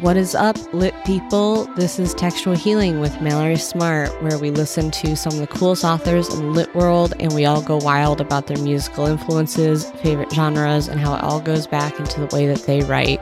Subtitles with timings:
[0.00, 1.66] What is up, lit people?
[1.76, 5.84] This is Textual Healing with Mallory Smart, where we listen to some of the coolest
[5.84, 10.32] authors in the lit world and we all go wild about their musical influences, favorite
[10.32, 13.20] genres, and how it all goes back into the way that they write.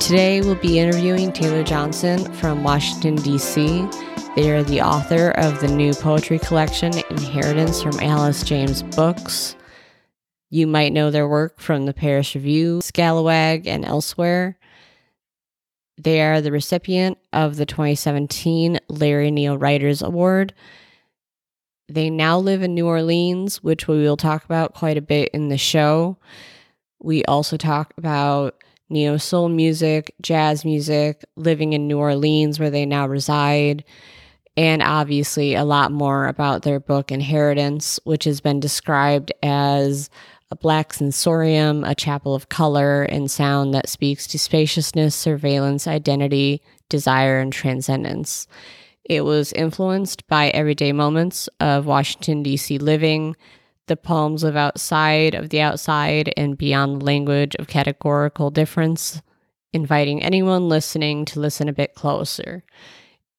[0.00, 3.86] Today, we'll be interviewing Taylor Johnson from Washington, D.C.
[4.34, 9.54] They are the author of the new poetry collection, Inheritance from Alice James Books.
[10.50, 14.58] You might know their work from the Paris Review, Scalawag, and elsewhere.
[16.02, 20.52] They are the recipient of the 2017 Larry Neal Writers Award.
[21.88, 25.48] They now live in New Orleans, which we will talk about quite a bit in
[25.48, 26.16] the show.
[27.00, 32.84] We also talk about neo soul music, jazz music, living in New Orleans, where they
[32.84, 33.84] now reside,
[34.56, 40.10] and obviously a lot more about their book Inheritance, which has been described as
[40.52, 46.60] a black sensorium, a chapel of color and sound that speaks to spaciousness, surveillance, identity,
[46.90, 48.46] desire, and transcendence.
[49.02, 52.76] It was influenced by everyday moments of Washington, D.C.
[52.76, 53.34] living.
[53.86, 59.22] The poems live outside of the outside and beyond the language of categorical difference,
[59.72, 62.62] inviting anyone listening to listen a bit closer.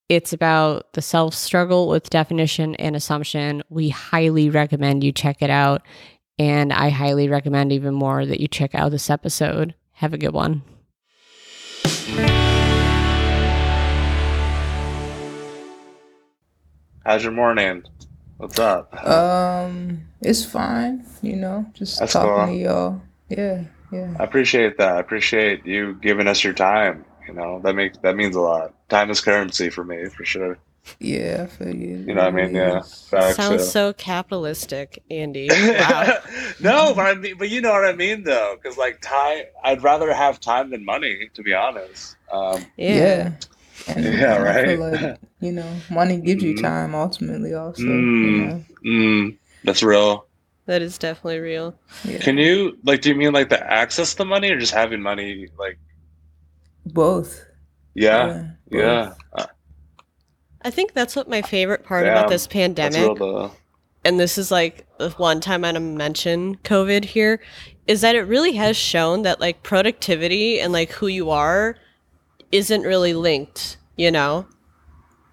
[0.10, 3.62] It's about the self struggle with definition and assumption.
[3.70, 5.84] We highly recommend you check it out.
[6.40, 9.76] And I highly recommend even more that you check out this episode.
[9.94, 10.64] Have a good one.
[17.06, 17.84] How's your morning?
[18.38, 18.94] What's up?
[19.06, 21.06] Um, it's fine.
[21.22, 22.46] You know, just That's talking cool.
[22.48, 23.02] to y'all.
[23.30, 24.16] Yeah, yeah.
[24.20, 24.96] I appreciate that.
[24.96, 27.06] I appreciate you giving us your time.
[27.28, 28.74] You know, that makes that means a lot.
[28.90, 30.58] Time is currency for me, for sure.
[31.00, 31.98] Yeah, I feel you.
[32.08, 32.56] You know what I mean?
[32.56, 32.82] Yeah.
[32.82, 33.70] Facts, Sounds yeah.
[33.72, 35.48] so capitalistic, Andy.
[35.52, 36.20] Wow.
[36.60, 39.82] no, but I mean, but you know what I mean, though, because like time, I'd
[39.84, 42.16] rather have time than money, to be honest.
[42.32, 42.96] Um, yeah.
[42.96, 43.32] Yeah.
[43.88, 45.02] And, Yeah, and I feel right.
[45.02, 46.62] like, you know, money gives you Mhm.
[46.62, 47.82] time ultimately also.
[47.84, 48.48] You Mm.
[48.48, 48.66] know?
[48.86, 50.26] mm, that's real.
[50.66, 51.76] That is definitely real.
[52.06, 52.20] Yeah.
[52.20, 53.02] Can you like?
[53.02, 55.48] Do you mean like the access to money, or just having money?
[55.60, 55.78] Like,
[56.86, 57.46] both.
[57.96, 58.80] yeah, both.
[58.80, 59.14] yeah.
[59.34, 59.46] Uh,
[60.64, 63.52] I think that's what my favorite part Damn, about this that's pandemic real though.
[64.06, 67.42] and this is like the one time I'm gonna mention COVID here,
[67.88, 71.76] is that it really has shown that like productivity and like who you are
[72.52, 74.46] isn't really linked, you know?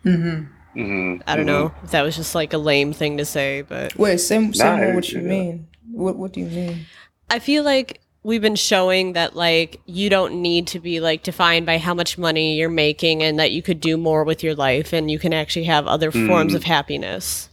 [0.05, 0.47] Mm-hmm.
[0.73, 3.95] hmm I don't know if that was just like a lame thing to say, but
[3.97, 5.29] Wait, say, say Nah, what you yeah.
[5.29, 5.69] mean.
[5.93, 6.87] What What do you mean?
[7.29, 11.64] I feel like we've been showing that like you don't need to be like defined
[11.66, 14.92] by how much money you're making and that you could do more with your life
[14.92, 16.56] and you can actually have other forms Mm.
[16.56, 17.48] of happiness.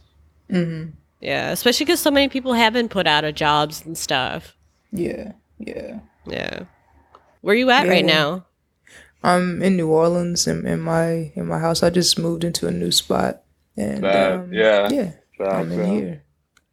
[0.50, 0.90] Mm-hmm.
[1.20, 4.54] Yeah, especially because so many people have been put out of jobs and stuff.
[4.92, 6.00] Yeah, yeah.
[6.26, 6.64] Yeah.
[7.40, 8.44] Where you at right now?
[9.22, 11.82] I'm in New Orleans in, in my in my house.
[11.82, 13.42] I just moved into a new spot.
[13.76, 14.88] And That- um, yeah.
[14.90, 15.86] yeah, I'm in yeah.
[15.86, 16.22] here.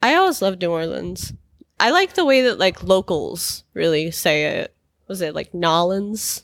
[0.01, 1.33] I always loved New Orleans.
[1.79, 4.75] I like the way that like locals really say it.
[5.07, 6.43] Was it like Nolans?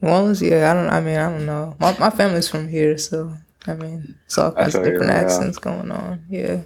[0.00, 0.70] Nolans, yeah.
[0.70, 0.88] I don't.
[0.88, 1.76] I mean, I don't know.
[1.80, 3.34] My my family's from here, so
[3.66, 5.20] I mean, it's all kinds of different yeah.
[5.20, 6.24] accents going on.
[6.28, 6.62] Yeah.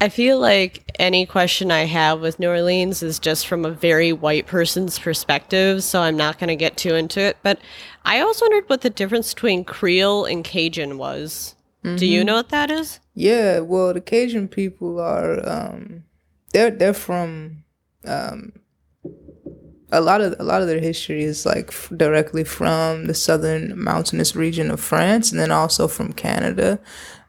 [0.00, 4.12] I feel like any question I have with New Orleans is just from a very
[4.12, 7.36] white person's perspective, so I'm not going to get too into it.
[7.44, 7.60] But
[8.04, 11.54] I always wondered what the difference between Creole and Cajun was.
[11.96, 13.00] Do you know what that is?
[13.14, 16.04] Yeah, well, the Cajun people are um
[16.52, 17.64] they're they're from
[18.04, 18.52] um
[19.92, 23.78] a lot of a lot of their history is like f- directly from the southern
[23.78, 26.80] mountainous region of France and then also from Canada.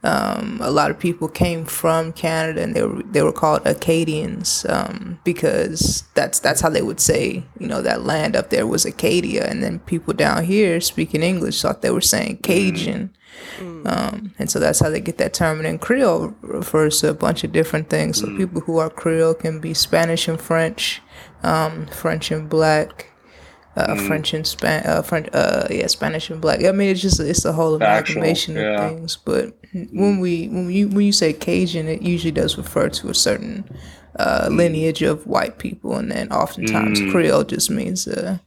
[0.03, 4.65] Um, a lot of people came from Canada and they were they were called Acadians
[4.67, 8.85] um, because that's that's how they would say you know that land up there was
[8.85, 13.11] Acadia and then people down here speaking English thought they were saying Cajun.
[13.85, 15.57] Um, and so that's how they get that term.
[15.57, 18.19] And then Creole refers to a bunch of different things.
[18.19, 21.01] So people who are Creole can be Spanish and French,
[21.43, 23.12] um, French and Black,
[23.75, 26.63] uh, French and Span, uh, French, uh, yeah, Spanish and Black.
[26.63, 28.87] I mean, it's just it's a whole Factual, amalgamation of yeah.
[28.87, 29.15] things.
[29.15, 29.57] But
[29.91, 33.63] when we when you when you say Cajun, it usually does refer to a certain
[34.17, 38.41] uh, lineage of white people, and then oftentimes Creole just means a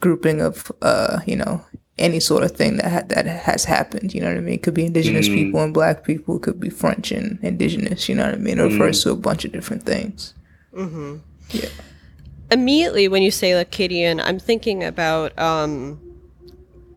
[0.00, 1.64] grouping of uh, you know
[1.96, 4.12] any sort of thing that ha- that has happened.
[4.12, 4.54] You know what I mean?
[4.54, 6.36] It could be indigenous people and black people.
[6.36, 8.08] It could be French and indigenous.
[8.08, 8.58] You know what I mean?
[8.58, 10.34] It refers to a bunch of different things.
[12.50, 16.00] Immediately when you say Lacadian, I'm thinking about um,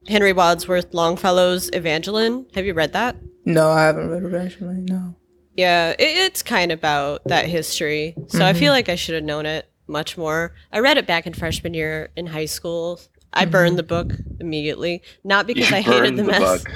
[0.08, 2.46] Henry Wadsworth Longfellow's Evangeline.
[2.54, 3.16] Have you read that?
[3.46, 4.86] No, I haven't read Evangeline.
[4.86, 5.16] No.
[5.56, 8.14] Yeah, it, it's kind of about that history.
[8.28, 10.54] So I feel like I should have known it much more.
[10.72, 13.00] I read it back in freshman year in high school.
[13.34, 15.02] I burned the book immediately.
[15.24, 16.64] Not because You I hated the the mess.
[16.64, 16.72] book.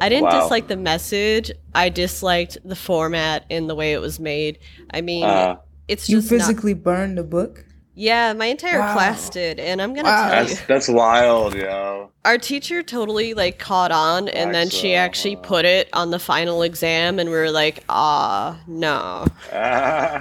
[0.00, 0.40] I didn't Wow.
[0.42, 1.50] dislike the message.
[1.74, 4.58] I disliked the format and the way it was made.
[4.92, 5.56] I mean, Uh,
[5.88, 7.64] it's You just not- physically burned the book?
[7.98, 8.92] Yeah, my entire Wow.
[8.94, 10.28] class did, and I'm gonna Wow.
[10.30, 12.10] tell you, that's that's wild, yo.
[12.24, 16.62] our teacher totally like caught on, and then she actually put it on the final
[16.62, 19.26] exam, and we were like, ah, no.
[19.52, 20.20] Ah,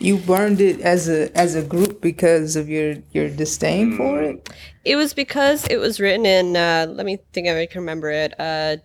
[0.00, 4.24] You burned it as a as a group because of your your disdain for Mm.
[4.34, 4.48] it?
[4.84, 6.56] It was because it was written in.
[6.56, 8.34] Uh, let me think if I can remember it.
[8.38, 8.76] Uh,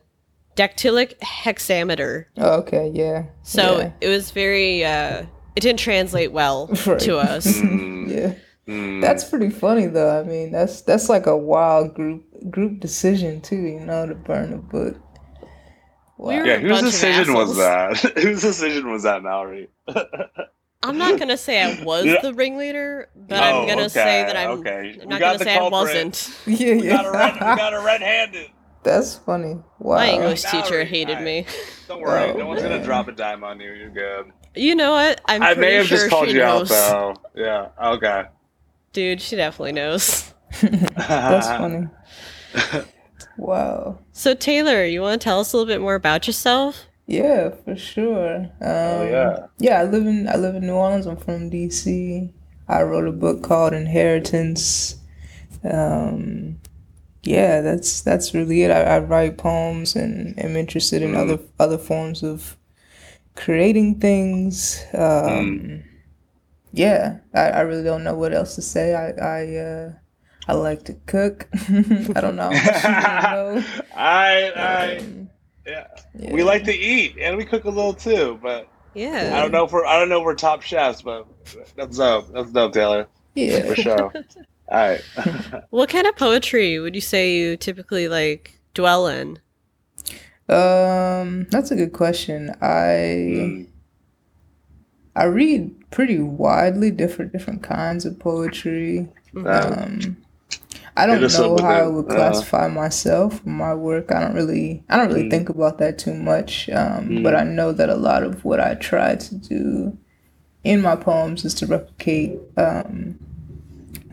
[0.56, 2.28] dactylic hexameter.
[2.38, 3.24] Oh, okay, yeah.
[3.44, 3.92] So yeah.
[4.02, 4.84] it was very.
[4.86, 5.24] Uh,
[5.60, 7.00] it didn't translate well Right.
[7.02, 7.46] to us.
[7.46, 8.36] mm, yeah.
[8.74, 9.02] mm.
[9.02, 10.18] That's pretty funny though.
[10.20, 14.54] I mean, that's that's like a wild group group decision too, you know, to burn
[14.54, 14.96] a book.
[16.18, 16.38] Wow.
[16.38, 16.58] were- yeah.
[16.60, 17.98] Whose decision was that?
[18.24, 19.70] Whose decision was that, Mallory?
[20.82, 22.22] I'm not gonna say I was Yeah.
[22.22, 24.60] the ringleader, but Oh, I'm gonna say that I'm.
[24.60, 24.98] okay.
[25.02, 26.34] I'm not gonna the say I wasn't.
[26.48, 27.34] yeah, We got a red.
[27.34, 27.58] We yeah.
[27.58, 28.50] got a red-handed.
[28.84, 29.56] that's funny.
[29.80, 29.98] Wow.
[29.98, 31.24] My English teacher Mallory, hated hi.
[31.24, 31.46] me.
[31.90, 32.32] Don't worry.
[32.32, 33.74] Oh, no one's gonna drop a dime on you.
[33.74, 34.32] You're good.
[34.60, 35.22] You know what?
[35.26, 36.72] I'm I may have sure just called she you knows.
[36.72, 37.42] out though.
[37.42, 37.70] Yeah.
[37.94, 38.26] Okay.
[38.94, 40.34] Dude, she definitely knows.
[40.62, 41.88] That's funny.
[43.38, 44.00] Wow.
[44.12, 46.86] So Taylor, you want to tell us a little bit more about yourself?
[47.08, 48.36] Yeah, for sure.
[48.36, 49.46] Um, yeah.
[49.60, 51.06] Yeah, I live in I live in New Orleans.
[51.06, 52.32] I'm from DC.
[52.68, 54.98] I wrote a book called Inheritance.
[55.64, 56.60] Um,
[57.24, 58.72] yeah, that's that's really it.
[58.72, 61.18] I, I write poems and am interested in Mm.
[61.18, 62.58] other other forms of
[63.44, 64.84] creating things.
[64.94, 65.84] Um,
[66.72, 68.94] Yeah, I, I really don't know what else to say.
[68.94, 69.10] I
[69.40, 69.92] I uh,
[70.48, 71.48] I like to cook.
[71.54, 72.52] I don't know.
[72.54, 73.64] How
[73.96, 74.52] I.
[74.56, 75.30] I, Um,
[75.66, 75.88] yeah.
[76.18, 76.34] yeah.
[76.34, 79.34] We like to eat and we cook a little too, but Yeah.
[79.36, 81.26] I don't know if we're I don't know if we're top chefs, but
[81.76, 82.32] that's dope.
[82.34, 83.08] That's dope, Taylor.
[83.36, 83.66] Yeah.
[83.66, 84.12] For sure.
[84.72, 85.02] All right.
[85.72, 89.40] What kind of poetry would you say you typically like dwell in?
[90.50, 92.56] Um, that's a good question.
[92.62, 92.88] I
[93.38, 93.66] Mm.
[95.16, 99.08] I read pretty widely different different kinds of poetry.
[99.36, 100.18] Uh, Um,
[100.98, 101.92] I don't Hit us up know how I it.
[101.92, 102.16] would Uh.
[102.16, 104.12] classify myself, my work.
[104.12, 105.32] I don't really I don't really Mm.
[105.32, 106.70] think about that too much.
[106.70, 107.24] Um, Mm.
[107.24, 109.98] but I know that a lot of what I try to do
[110.64, 113.16] in my poems is to replicate um,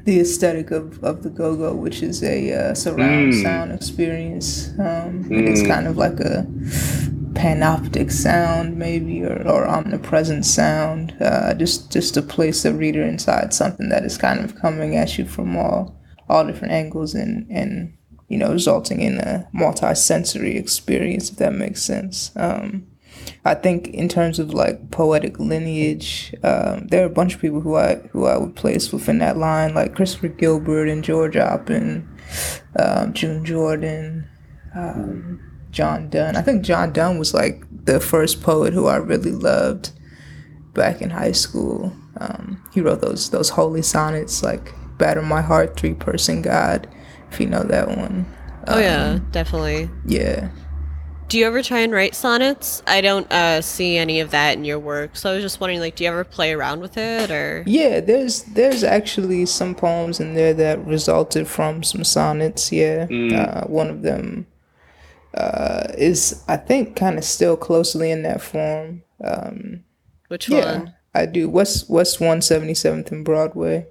[0.06, 3.42] the aesthetic of, of the go-go, which is a uh, surround Mm.
[3.42, 4.70] sound experience.
[4.78, 5.68] Um, and It's Mm.
[5.68, 6.46] kind of like a
[7.34, 11.14] panoptic sound, maybe, or, or omnipresent sound.
[11.20, 15.18] Uh, just just to place the reader inside something that is kind of coming at
[15.18, 15.94] you from all
[16.28, 17.92] all different angles and and
[18.28, 22.30] you know resulting in a multi-sensory experience, if that makes sense.
[22.36, 22.86] Um,
[23.44, 27.60] I think in terms of like poetic lineage, um, there are a bunch of people
[27.60, 32.06] who I who I would place within that line, like Christopher Gilbert and George Oppen,
[32.78, 34.28] um, June Jordan,
[34.74, 35.40] um,
[35.70, 36.36] John Donne.
[36.36, 39.92] I think John Donne was like the first poet who I really loved
[40.74, 41.92] back in high school.
[42.18, 46.88] Um, he wrote those those holy sonnets like "Batter My Heart," "Three Person God,"
[47.30, 48.26] if you know that one.
[48.66, 49.88] Oh yeah, definitely.
[50.04, 50.50] Yeah.
[51.28, 52.82] Do you ever try and write sonnets?
[52.86, 55.80] I don't uh, see any of that in your work, so I was just wondering,
[55.80, 57.64] like, do you ever play around with it, or?
[57.66, 62.70] Yeah, there's there's actually some poems in there that resulted from some sonnets.
[62.70, 63.32] Yeah, Mm.
[63.34, 64.46] uh, one of them
[65.34, 69.02] uh, is I think kind of still closely in that form.
[69.24, 69.82] Um,
[70.28, 70.94] Which yeah, one?
[71.12, 71.48] I do.
[71.48, 73.86] West West One Seventy Seventh and Broadway.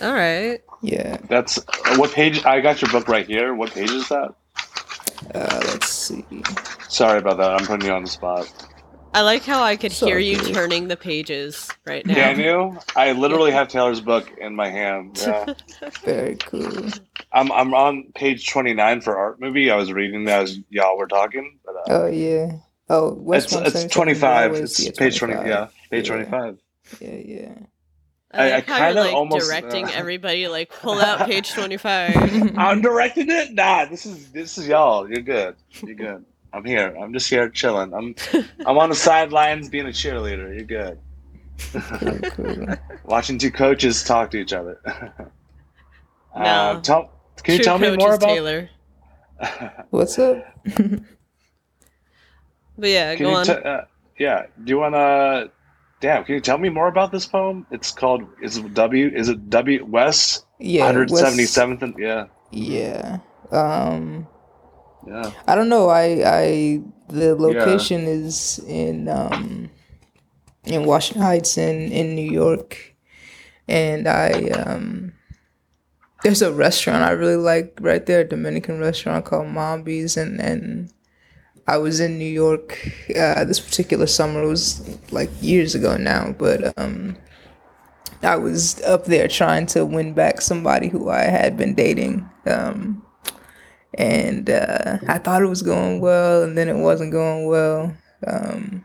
[0.00, 0.60] All right.
[0.80, 1.18] Yeah.
[1.28, 1.58] That's
[1.96, 3.54] what page I got your book right here.
[3.54, 4.34] What page is that?
[5.34, 6.24] Uh, let's see.
[6.88, 7.52] Sorry about that.
[7.52, 8.48] I'm putting you on the spot.
[9.14, 10.54] I like how I could So hear you good.
[10.54, 12.14] turning the pages right now.
[12.14, 12.78] Can you?
[12.96, 15.18] I literally have Taylor's book in my hand.
[15.26, 15.46] Yeah.
[16.04, 16.90] Very cool.
[17.32, 19.70] I'm I'm on page 29 for art movie.
[19.70, 22.52] I was reading that as y'all were talking, but uh, Oh yeah.
[22.88, 24.52] Oh, West it's it's 25.
[24.54, 25.34] It's yeah, page 20.
[25.34, 26.08] Yeah, page Yeah.
[26.08, 26.58] 25.
[27.00, 27.54] Yeah, yeah.
[28.32, 32.56] I I- I kinda like almost, directing uh, everybody, like pull out page twenty-five.
[32.56, 33.52] I'm directing it.
[33.54, 35.08] Nah, this is this is y'all.
[35.08, 35.56] You're good.
[35.84, 36.24] You're good.
[36.52, 36.96] I'm here.
[37.00, 37.92] I'm just here chilling.
[37.94, 38.14] I'm
[38.66, 40.54] I'm on the sidelines being a cheerleader.
[40.54, 40.98] You're good.
[41.72, 42.66] Cool, cool.
[43.04, 44.80] Watching two coaches talk to each other.
[46.36, 46.42] No.
[46.42, 47.10] Uh, tell,
[47.42, 48.28] can you tell me more about?
[48.28, 48.68] Taylor?
[49.90, 50.44] What's up?
[52.78, 53.44] But yeah, Can go on.
[53.46, 53.80] t- uh,
[54.18, 54.46] yeah.
[54.64, 55.50] Do you want to?
[56.00, 56.24] Damn.
[56.24, 57.66] Can you tell me more about this poem?
[57.70, 58.22] It's called.
[58.42, 59.10] Is it W?
[59.14, 59.84] Is it W?
[59.84, 60.46] West.
[60.58, 60.86] Yeah.
[60.86, 61.82] Hundred West- seventy seventh.
[61.82, 62.26] and Yeah.
[62.50, 63.18] Yeah.
[63.52, 64.26] Um
[65.06, 65.30] Yeah.
[65.46, 65.88] I don't know.
[65.88, 69.70] I I the location is in um
[70.64, 72.94] in Washington Heights in in New York,
[73.68, 75.12] and I um
[76.22, 80.92] there's a restaurant I really like right there, a Dominican restaurant called Mombi's, and and
[81.70, 82.76] I was in New York
[83.16, 84.42] uh, this particular summer.
[84.42, 87.16] It was like years ago now, but um,
[88.24, 92.28] I was up there trying to win back somebody who I had been dating.
[92.44, 93.06] Um,
[93.94, 97.96] and uh, I thought it was going well, and then it wasn't going well.
[98.26, 98.84] Um,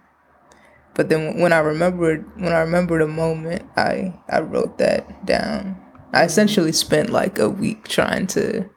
[0.93, 5.75] but then when I remembered when I remembered a moment, I I wrote that down.
[6.13, 8.69] I essentially spent like a week trying to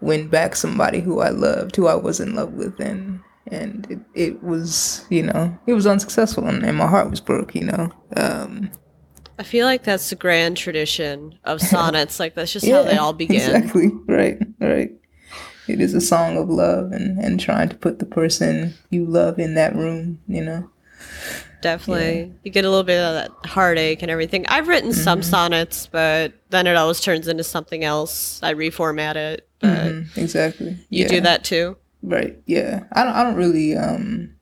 [0.00, 3.20] win back somebody who I loved, who I was in love with, and
[3.52, 7.54] and it, it was you know it was unsuccessful, and, and my heart was broke.
[7.54, 7.92] You know.
[8.16, 8.70] Um,
[9.38, 12.18] I feel like that's the grand tradition of sonnets.
[12.18, 13.36] like that's just how they all begin.
[13.36, 13.90] Exactly.
[14.06, 14.38] Right.
[14.60, 14.90] Right.
[15.68, 19.38] It is a song of love and and trying to put the person you love
[19.38, 20.20] in that room.
[20.26, 20.70] You know.
[21.60, 22.20] Definitely.
[22.20, 22.32] Yeah.
[22.44, 24.46] You get a little bit of that heartache and everything.
[24.46, 25.00] I've written mm-hmm.
[25.00, 28.40] some sonnets, but then it always turns into something else.
[28.42, 29.48] I reformat it.
[29.58, 30.20] But mm-hmm.
[30.20, 30.78] Exactly.
[30.88, 31.08] You yeah.
[31.08, 31.76] do that too?
[32.02, 32.38] Right.
[32.46, 32.84] Yeah.
[32.92, 34.34] I don't I don't really um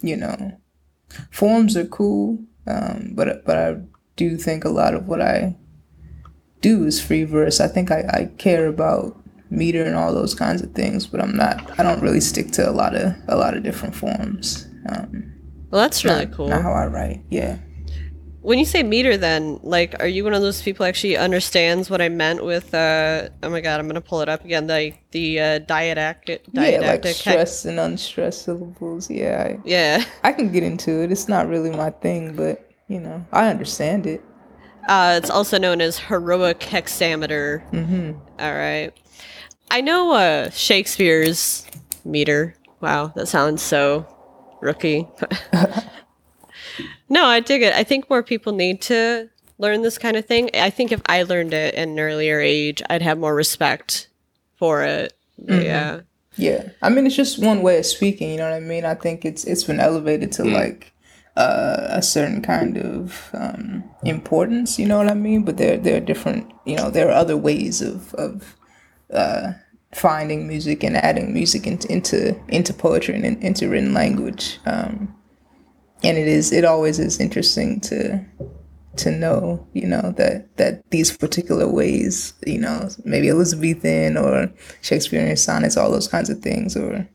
[0.00, 0.58] you know
[1.30, 2.38] forms are cool.
[2.66, 3.76] Um but but I
[4.16, 5.56] do think a lot of what I
[6.60, 7.60] do is free verse.
[7.60, 9.16] I think I, I care about
[9.50, 12.68] meter and all those kinds of things, but I'm not I don't really stick to
[12.68, 14.66] a lot of a lot of different forms.
[14.88, 15.32] Um
[15.70, 16.48] well, that's really not, cool.
[16.48, 17.24] Not how I write.
[17.30, 17.58] Yeah.
[18.42, 22.00] When you say meter, then like, are you one of those people actually understands what
[22.00, 22.72] I meant with?
[22.74, 24.66] uh Oh my god, I'm gonna pull it up again.
[24.66, 29.10] The the uh, didactic, yeah, like stress and unstressed syllables.
[29.10, 29.46] Yeah.
[29.46, 30.04] I, yeah.
[30.24, 31.12] I can get into it.
[31.12, 34.24] It's not really my thing, but you know, I understand it.
[34.88, 37.62] Uh, it's also known as heroic hexameter.
[37.72, 38.18] Mm-hmm.
[38.40, 38.92] All right.
[39.70, 41.66] I know uh, Shakespeare's
[42.04, 42.56] meter.
[42.80, 44.06] Wow, that sounds so
[44.60, 45.06] rookie.
[47.10, 47.74] no, I dig it.
[47.74, 50.48] I think more people need to learn this kind of thing.
[50.54, 54.08] I think if I learned it at an earlier age, I'd have more respect
[54.56, 55.12] for it.
[55.42, 55.62] Mm-hmm.
[55.62, 56.00] Yeah.
[56.36, 56.68] Yeah.
[56.80, 58.84] I mean, it's just one way of speaking, you know what I mean?
[58.84, 60.52] I think it's it's been elevated to mm.
[60.52, 60.92] like
[61.36, 65.44] uh, a certain kind of um, importance, you know what I mean?
[65.44, 68.56] But there there are different, you know, there are other ways of of
[69.12, 69.52] uh,
[69.92, 74.60] finding music and adding music into into, into poetry and in, into written language.
[74.64, 75.14] Um,
[76.02, 78.24] and it is it always is interesting to
[78.96, 84.52] to know, you know, that that these particular ways, you know, maybe Elizabethan or
[84.82, 87.08] Shakespearean sonnets, all those kinds of things, or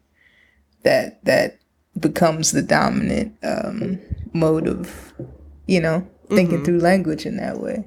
[0.83, 1.59] that that
[1.99, 3.99] becomes the dominant um,
[4.33, 5.13] mode of,
[5.67, 6.65] you know, thinking mm-hmm.
[6.65, 7.85] through language in that way.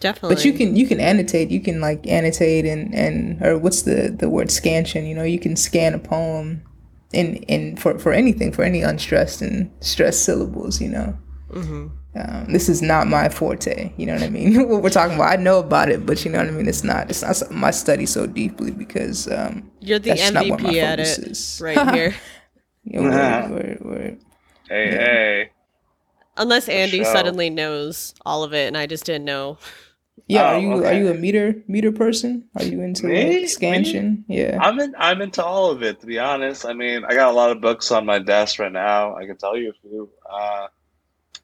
[0.00, 0.34] Definitely.
[0.34, 1.50] But you can you can annotate.
[1.50, 5.06] You can like annotate and and or what's the the word scansion?
[5.06, 6.62] You know, you can scan a poem
[7.14, 10.80] in in for for anything for any unstressed and stressed syllables.
[10.80, 11.18] You know.
[11.50, 11.86] Mm-hmm.
[12.16, 13.92] Um, this is not my forte.
[13.96, 14.68] You know what I mean?
[14.68, 16.68] what we're talking about, I know about it, but you know what I mean.
[16.68, 17.10] It's not.
[17.10, 21.60] It's not something I study so deeply because um, you're the MVP at it is.
[21.62, 22.14] right here.
[22.84, 24.18] you know, we're, we're, we're,
[24.68, 24.98] hey, yeah.
[24.98, 25.50] hey.
[26.36, 29.58] Unless Andy suddenly knows all of it and I just didn't know.
[30.26, 30.88] Yeah, oh, are you okay.
[30.88, 32.48] are you a meter meter person?
[32.56, 33.40] Are you into Me?
[33.40, 34.24] like scansion?
[34.28, 34.42] Me?
[34.42, 34.58] Yeah.
[34.60, 36.64] I'm in I'm into all of it to be honest.
[36.64, 39.16] I mean, I got a lot of books on my desk right now.
[39.16, 40.10] I can tell you a few.
[40.30, 40.68] Uh,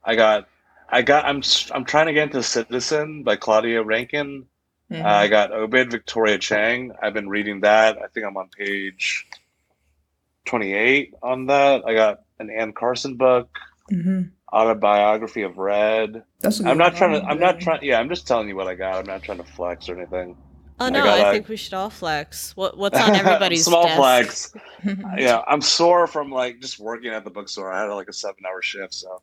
[0.04, 0.48] I got
[0.88, 4.46] I got I'm I'm trying to get into Citizen by Claudia Rankine.
[4.90, 5.04] Mm-hmm.
[5.04, 6.92] Uh, I got Obit Victoria Chang.
[7.02, 7.98] I've been reading that.
[7.98, 9.26] I think I'm on page
[10.46, 11.82] 28 on that.
[11.86, 13.50] I got an Anne Carson book.
[13.92, 16.22] Mm-hmm autobiography of Red.
[16.40, 17.26] That's I'm not trying to.
[17.26, 17.82] I'm not trying.
[17.82, 18.96] Yeah, I'm just telling you what I got.
[18.96, 20.36] I'm not trying to flex or anything.
[20.80, 22.56] Oh no, I, I think we should all flex.
[22.56, 23.96] What what's on everybody's small desk?
[23.98, 24.54] flex?
[25.18, 27.70] yeah, I'm sore from like just working at the bookstore.
[27.70, 29.22] I had like a seven hour shift, so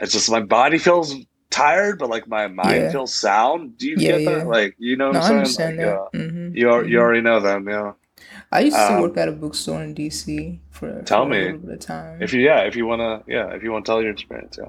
[0.00, 1.14] it's just my body feels
[1.50, 2.90] tired, but like my mind yeah.
[2.90, 3.78] feels sound.
[3.78, 4.38] Do you yeah, get yeah.
[4.38, 4.48] that?
[4.48, 5.76] Like you know, what no, I'm saying?
[5.76, 6.08] Like, that.
[6.14, 6.56] Mm-hmm.
[6.56, 6.88] You mm-hmm.
[6.88, 7.92] you already know them, yeah.
[8.50, 11.44] I used to um, work at a bookstore in DC for tell for me a
[11.44, 12.22] little bit of time.
[12.22, 14.68] If you yeah, if you wanna yeah, if you wanna tell your experience, yeah.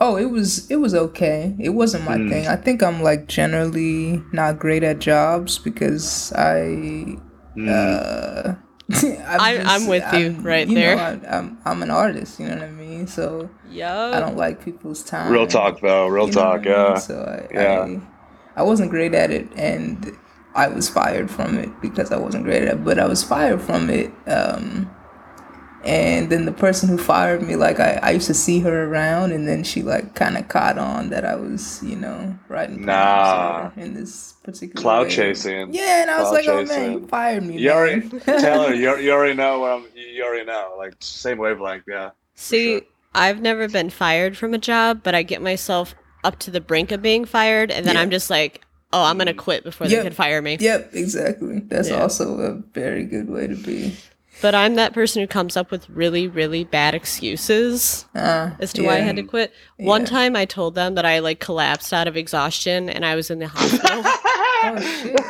[0.00, 1.54] Oh, it was it was okay.
[1.58, 2.28] It wasn't my mm.
[2.28, 2.46] thing.
[2.46, 7.16] I think I'm like generally not great at jobs because I
[7.56, 7.68] mm.
[7.68, 8.54] uh
[8.92, 10.96] I'm, just, I'm, with you I'm, right you there.
[10.96, 13.06] Know, I, am I'm, I'm an artist, you know what I mean.
[13.06, 15.32] So yeah, I don't like people's time.
[15.32, 16.06] Real talk, though.
[16.06, 16.84] Real talk, yeah.
[16.84, 17.00] I mean?
[17.00, 17.98] So I, yeah,
[18.56, 20.14] I, I wasn't great at it, and
[20.54, 22.84] I was fired from it because I wasn't great at it.
[22.84, 24.12] But I was fired from it.
[24.26, 24.90] Um,
[25.84, 29.32] and then the person who fired me, like I, I used to see her around,
[29.32, 33.70] and then she like kind of caught on that I was, you know, writing nah.
[33.76, 35.12] in this particular cloud way.
[35.14, 35.74] chasing.
[35.74, 36.70] Yeah, and I was like, chasing.
[36.70, 37.58] oh man, you fired me.
[37.58, 39.86] You already, Taylor, you, you already know what I'm.
[39.94, 42.10] You already know, like same wavelength, yeah.
[42.34, 42.82] See, sure.
[43.14, 45.94] I've never been fired from a job, but I get myself
[46.24, 48.00] up to the brink of being fired, and then yeah.
[48.00, 48.62] I'm just like,
[48.94, 49.98] oh, I'm gonna quit before Yep.
[49.98, 50.56] they can fire me.
[50.60, 51.60] Yep, exactly.
[51.66, 52.00] That's Yeah.
[52.02, 53.96] also a very good way to be.
[54.42, 58.82] But I'm that person who comes up with really, really bad excuses Uh, as to
[58.82, 59.52] why I had to quit.
[59.76, 60.06] One Yeah.
[60.08, 63.38] time I told them that I like collapsed out of exhaustion and I was in
[63.38, 64.02] the hospital.
[64.66, 65.20] Oh shit!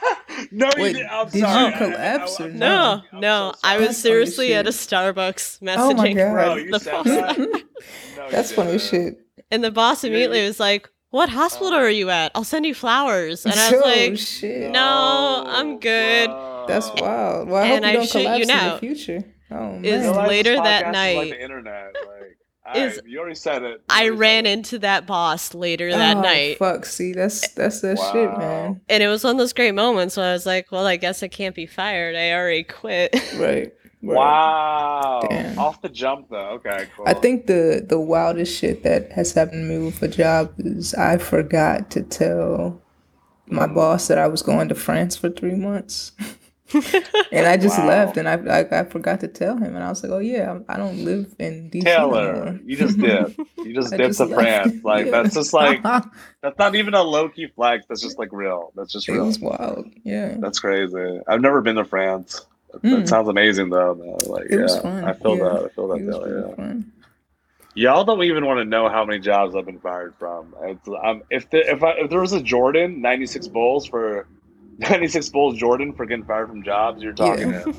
[0.52, 1.06] no, you Wait, did.
[1.06, 1.64] I'm did you sorry.
[1.64, 3.02] I- I- collapse I- or I'm no.
[3.12, 3.52] I'm no.
[3.54, 4.80] so I was That's seriously at a shit.
[4.82, 5.64] Starbucks Oh
[5.94, 6.32] my messaging God.
[6.32, 7.04] Bro, you the said boss.
[7.06, 7.38] that.
[8.16, 9.18] No, you That's funny shit.
[9.50, 12.32] And the boss immediately you- was like, What hospital are you at?
[12.34, 13.46] I'll send you flowers.
[13.46, 14.72] And I was oh like, shit!
[14.72, 16.26] No, I'm oh, good.
[16.26, 16.64] bro.
[16.66, 17.48] That's wild.
[17.48, 18.72] Well, I And hope I you don't shoot you collapse in now.
[18.74, 19.24] the future.
[19.52, 20.00] Oh Is man.
[20.00, 21.94] Realize later that night- Like the internet.
[21.94, 23.74] Like, Is- I- you already said it.
[23.74, 24.54] You I ran it.
[24.54, 26.58] into that boss later that oh, night.
[26.58, 26.84] Fuck.
[26.84, 28.80] See, that's that's that shit, man.
[28.88, 31.22] And it was one of those great moments where I was like, Well, I guess
[31.22, 32.16] I can't be fired.
[32.16, 33.14] I already quit.
[33.36, 33.72] Right.
[34.06, 35.26] Wow.
[35.28, 35.58] Damn.
[35.58, 36.50] Off the jump, though.
[36.60, 37.06] Okay, cool.
[37.08, 40.94] I think the the wildest shit that has happened to me with a job is
[40.94, 42.80] I forgot to tell
[43.46, 43.74] my mm.
[43.74, 46.12] boss that I was going to France for three months,
[47.32, 47.86] and I just Wow.
[47.88, 50.58] left, and I, I I forgot to tell him, and I was like, oh yeah,
[50.68, 53.36] I, I don't live in DC Taylor, you just did.
[53.58, 54.26] You just dipped to.
[54.28, 54.74] France.
[54.84, 55.12] Like Yeah.
[55.22, 57.84] that's just like that's not even a low key flex.
[57.88, 58.72] That's just like real.
[58.76, 59.22] That's just real.
[59.22, 59.86] it was wild.
[60.04, 61.20] Yeah, That's crazy.
[61.28, 62.46] I've never been to France.
[62.74, 63.08] That, that Mm.
[63.08, 63.94] sounds amazing though.
[63.94, 64.32] though.
[64.32, 65.04] Like it yeah, was fun.
[65.04, 65.44] I feel yeah.
[65.44, 65.64] that.
[65.64, 65.94] I feel that.
[65.96, 66.54] It though, really yeah.
[66.56, 66.92] fun.
[67.76, 70.54] Y'all don't even want to know how many jobs I've been fired from.
[70.62, 74.26] It's, um, if the, if I, if there was a Jordan ninety six Bulls for
[74.78, 77.64] ninety six Bulls Jordan for getting fired from jobs, you're talking Yeah.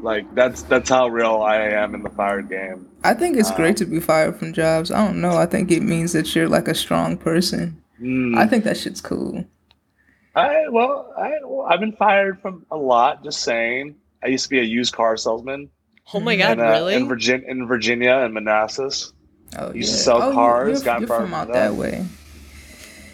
[0.00, 2.88] Like that's that's how real I am in the fired game.
[3.04, 4.90] I think it's Um, great to be fired from jobs.
[4.90, 5.36] I don't know.
[5.36, 7.82] I think it means that you're like a strong person.
[8.00, 8.34] Mm.
[8.38, 9.44] I think that shit's cool.
[10.34, 13.22] I well, I well, I've been fired from a lot.
[13.24, 13.96] Just saying.
[14.22, 15.70] I used to be a used car salesman
[16.12, 16.94] oh my god, in, uh, really?
[16.94, 19.12] in Virginia, in Virginia and Manassas.
[19.58, 20.02] Oh, Used to yeah.
[20.04, 21.54] sell oh, you- cars, You're, you're from from out that.
[21.70, 22.04] that way.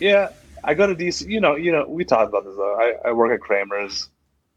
[0.01, 0.31] Yeah,
[0.63, 1.29] I go to DC.
[1.29, 2.55] You know, you know, we talked about this.
[2.57, 2.75] Though.
[2.79, 4.09] I, I work at Kramer's.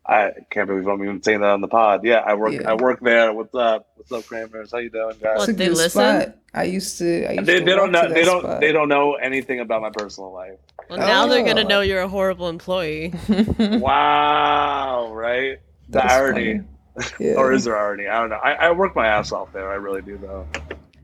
[0.06, 2.04] I can't believe I'm even saying that on the pod.
[2.04, 2.54] Yeah, I work.
[2.54, 2.72] Yeah.
[2.72, 3.32] I work there.
[3.32, 3.88] What's up?
[3.96, 4.72] What's up, Kramer's?
[4.72, 5.38] How you doing, guys?
[5.38, 6.22] What, It's a they good listen?
[6.22, 6.36] spot.
[6.54, 7.26] I used to.
[7.30, 8.10] I used they, to they don't know.
[8.12, 8.42] They don't.
[8.42, 8.60] spot.
[8.60, 10.58] They don't know anything about my personal life.
[10.90, 11.68] well, now they're gonna Oh.
[11.68, 13.14] know you're a horrible employee.
[13.60, 15.60] wow, right?
[15.90, 16.62] The irony.
[17.18, 17.36] Yeah.
[17.36, 18.08] or is there irony?
[18.08, 18.36] I don't know.
[18.44, 19.72] I, I work my ass off there.
[19.72, 20.46] I really do, though.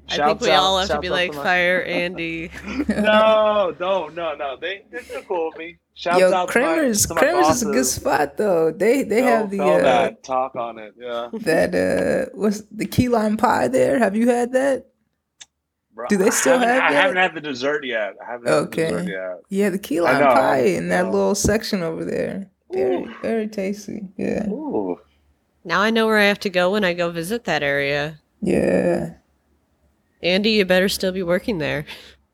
[0.09, 2.51] I think we Shouts all have to be out like, my- fire Andy.
[2.89, 4.57] no, no, no, no.
[4.59, 5.77] They they're cool with me.
[5.93, 8.71] Shouts Yo, out Kramer's to my, to my Kramer's is a good spot though.
[8.71, 10.93] They they Feel- have the feel uh, that talk on it.
[10.99, 11.29] Yeah.
[11.31, 13.97] that uh what's the key lime pie there?
[13.97, 14.87] Have you had that?
[15.93, 17.01] Bro, Do they still haven't- have I that?
[17.01, 18.15] haven't had the dessert yet.
[18.21, 18.91] I haven't had Okay.
[18.91, 19.37] the dessert yet.
[19.47, 22.51] Yeah, the key lime pie in that little section over there.
[22.75, 23.13] Very Ooh.
[23.21, 24.07] very tasty.
[24.17, 24.47] Yeah.
[24.49, 24.99] Ooh.
[25.63, 28.19] Now I know where I have to go when I go visit that area.
[28.41, 29.13] Yeah.
[30.21, 31.85] Andy, you better still be working there.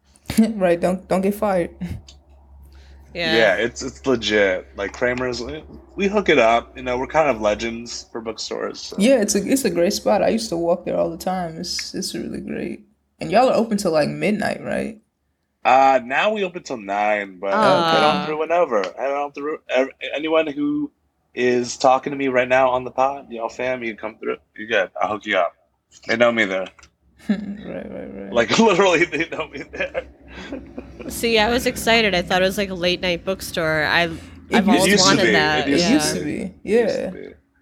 [0.40, 1.72] right, don't don't get fired.
[3.14, 3.36] Yeah.
[3.36, 3.56] Yeah.
[3.56, 4.68] it's it's legit.
[4.78, 5.64] Like Kramer's, we-
[5.98, 6.78] we hook it up.
[6.78, 8.80] You know, we're kind of legends for bookstores.
[8.80, 10.24] so- Yeah, it's a it's a great spot.
[10.24, 11.58] I used to walk there all the time.
[11.58, 12.86] It's it's really great.
[13.20, 15.02] And y'all are open till like midnight, right?
[15.64, 18.82] Uh, now we open till nine, but head on through whenever.
[18.98, 19.60] Head on through.
[20.14, 20.92] Anyone who
[21.36, 24.38] is talking to me right now on the pod, y'all fam, you can come through.
[24.56, 24.90] You good?
[25.00, 25.56] I'll hook you up.
[26.08, 26.68] They know me there.
[27.30, 28.34] right, right, right.
[28.34, 30.08] Like literally, they know me there.
[31.10, 32.16] See, I was excited.
[32.16, 33.84] I thought it was like a late night bookstore.
[33.84, 34.20] I I've
[34.52, 35.68] used- always wanted that.
[35.68, 35.94] It it yeah.
[35.94, 36.54] used to be.
[36.64, 37.12] Yeah.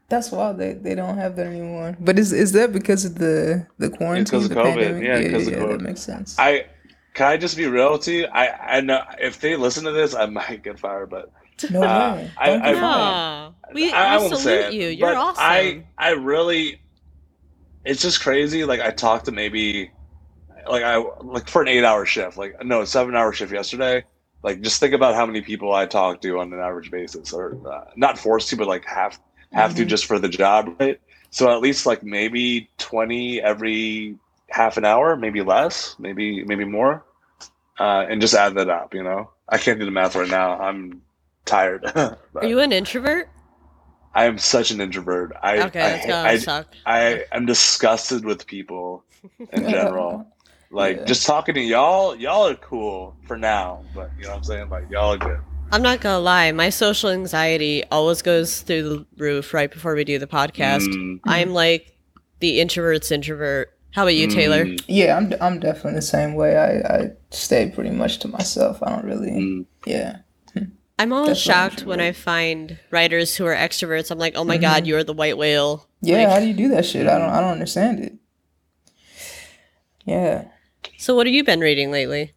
[0.08, 1.96] That's why they, they don't have that anymore.
[2.00, 4.74] But is is that because of the the quarantine, because of COVID.
[4.76, 5.04] pandemic?
[5.04, 5.70] Yeah, because of yeah, COVID.
[5.70, 6.36] that makes sense.
[6.40, 6.66] I
[7.14, 8.26] can I just be real with you.
[8.32, 11.32] I I know if they listen to this, I might get fired, but
[11.72, 12.32] no uh, way.
[12.38, 14.88] I- Don't I- No, we, I, I we won't say salute it, you.
[14.90, 15.44] You're but awesome.
[15.46, 16.82] I I really,
[17.86, 18.64] it's just crazy.
[18.66, 19.92] Like I talked to maybe,
[20.70, 24.04] like I like for an eight hour shift, like no seven hour shift yesterday.
[24.42, 27.58] Like just think about how many people I talk to on an average basis, or
[27.70, 29.20] uh, not forced to, but like have
[29.52, 29.88] have to Mhm.
[29.88, 31.00] just for the job, right?
[31.32, 34.16] So at least like maybe twenty every
[34.50, 37.04] half an hour, maybe less, maybe maybe more,
[37.80, 38.94] uh, and just add that up.
[38.94, 40.60] You know, I can't do the math right now.
[40.60, 41.02] I'm
[41.46, 41.86] tired.
[41.96, 43.30] Are you an introvert?
[44.16, 45.34] I am such an introvert.
[45.42, 46.68] I Okay, I, that's gonna I, suck.
[46.86, 49.04] I am disgusted with people
[49.52, 50.26] in general.
[50.72, 51.06] Like Yeah.
[51.06, 54.70] just talking to y'all, y'all are cool for now, but you know what I'm saying?
[54.70, 55.40] Like y'all are good.
[55.72, 56.52] I'm not gonna lie.
[56.52, 60.88] My social anxiety always goes through the roof right before we do the podcast.
[60.88, 61.96] Mm, I'm like
[62.40, 63.72] the introvert's introvert.
[63.92, 64.66] How about you, Taylor?
[64.66, 66.56] mm, Yeah, I'm I'm definitely the same way.
[66.58, 68.82] I I stay pretty much to myself.
[68.84, 69.32] I don't really.
[69.32, 69.66] mm.
[69.86, 70.18] Yeah.
[71.02, 74.12] I'm always Definitely shocked when I find writers who are extroverts.
[74.12, 75.88] I'm like, oh my god, you're the white whale.
[76.02, 76.18] Yeah.
[76.18, 77.08] Like- how do you do that shit?
[77.08, 78.14] I don't I don't understand it.
[80.06, 80.46] Yeah.
[80.98, 82.34] So, what have you been reading lately?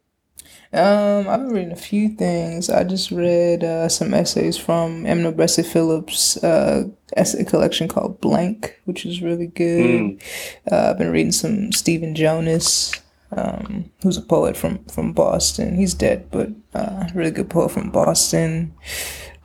[0.75, 2.71] Um, I've been reading a few things.
[2.71, 8.81] I just read uh, some essays from Emma Bessie Phillips' uh, essay collection called Blank,
[8.87, 10.01] which is really good.
[10.01, 10.23] Mm.
[10.71, 12.93] Uh, I've been reading some Stephen Jonas,
[13.33, 15.77] um, who's a poet from, from Boston.
[15.77, 18.73] He's dead, but uh, really good poet from Boston.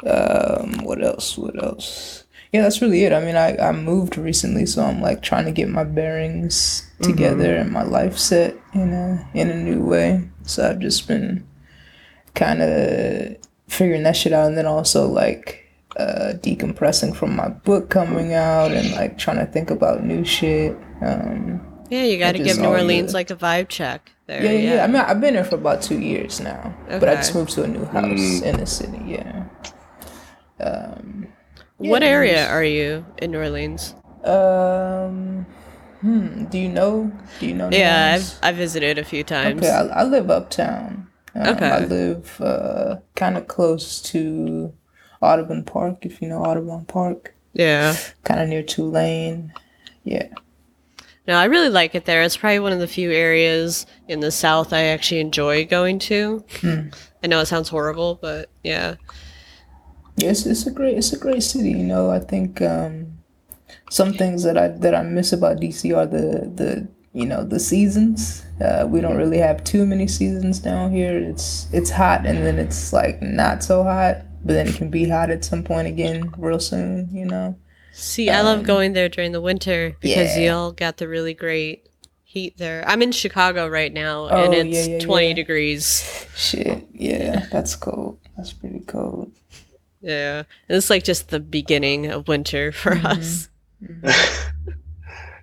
[0.05, 1.37] Um, what else?
[1.37, 2.23] What else?
[2.53, 3.11] Yeah, that's really it.
[3.11, 7.55] I mean, I, I moved recently, so I'm like trying to get my bearings together
[7.57, 10.29] and my life set in a in a new way.
[10.47, 11.45] So I've just been
[12.35, 15.65] kind of figuring that shit out, and then also like
[15.97, 20.75] uh, decompressing from my book coming out, and like trying to think about new shit.
[21.01, 24.43] Um, Yeah, you got to give New Orleans the- like a vibe check there.
[24.43, 24.83] yeah, yeah, yeah.
[24.83, 27.63] I mean, I've been there for about two years now, but I just moved to
[27.63, 28.99] a new house in the city.
[29.05, 29.45] Yeah.
[30.59, 31.27] Um,
[31.77, 33.93] what yeah, area are you in New Orleans?
[34.23, 35.45] um,
[36.01, 36.45] hmm.
[36.45, 37.11] Do you know?
[37.39, 37.69] Do you know?
[37.71, 39.61] Yeah, I've, I've visited a few times.
[39.61, 41.07] Okay, I, I live uptown.
[41.35, 41.69] Um, Okay.
[41.69, 44.73] I live uh, kind of close to
[45.21, 47.35] Audubon Park, if you know Audubon Park.
[47.53, 47.95] Yeah.
[48.23, 49.53] Kind of near Tulane.
[50.03, 50.27] Yeah.
[51.27, 52.21] No, I really like it there.
[52.23, 56.43] It's probably one of the few areas in the South I actually enjoy going to.
[56.61, 56.89] Hmm.
[57.21, 58.95] I know it sounds horrible, but yeah.
[60.15, 61.71] Yes, it's a great it's a great city.
[61.71, 63.16] You know, I think um,
[63.89, 67.59] some things that I that I miss about DC are the the you know the
[67.59, 68.43] seasons.
[68.61, 71.17] Uh, we don't really have too many seasons down here.
[71.17, 75.07] It's it's hot and then it's like not so hot, but then it can be
[75.07, 77.09] hot at some point again real soon.
[77.11, 77.57] You know.
[77.93, 80.51] See, I love going there during the winter because Um, yeah.
[80.51, 81.87] y'all got the really great
[82.23, 82.83] heat there.
[82.87, 85.33] I'm in Chicago right now and Oh, it's yeah, yeah, 20 yeah.
[85.33, 86.27] degrees.
[86.35, 88.19] Shit, yeah, that's cold.
[88.35, 89.31] That's pretty cold.
[90.01, 90.43] Yeah.
[90.69, 93.05] And it's like just the beginning of winter for Mm-hmm.
[93.07, 93.49] us.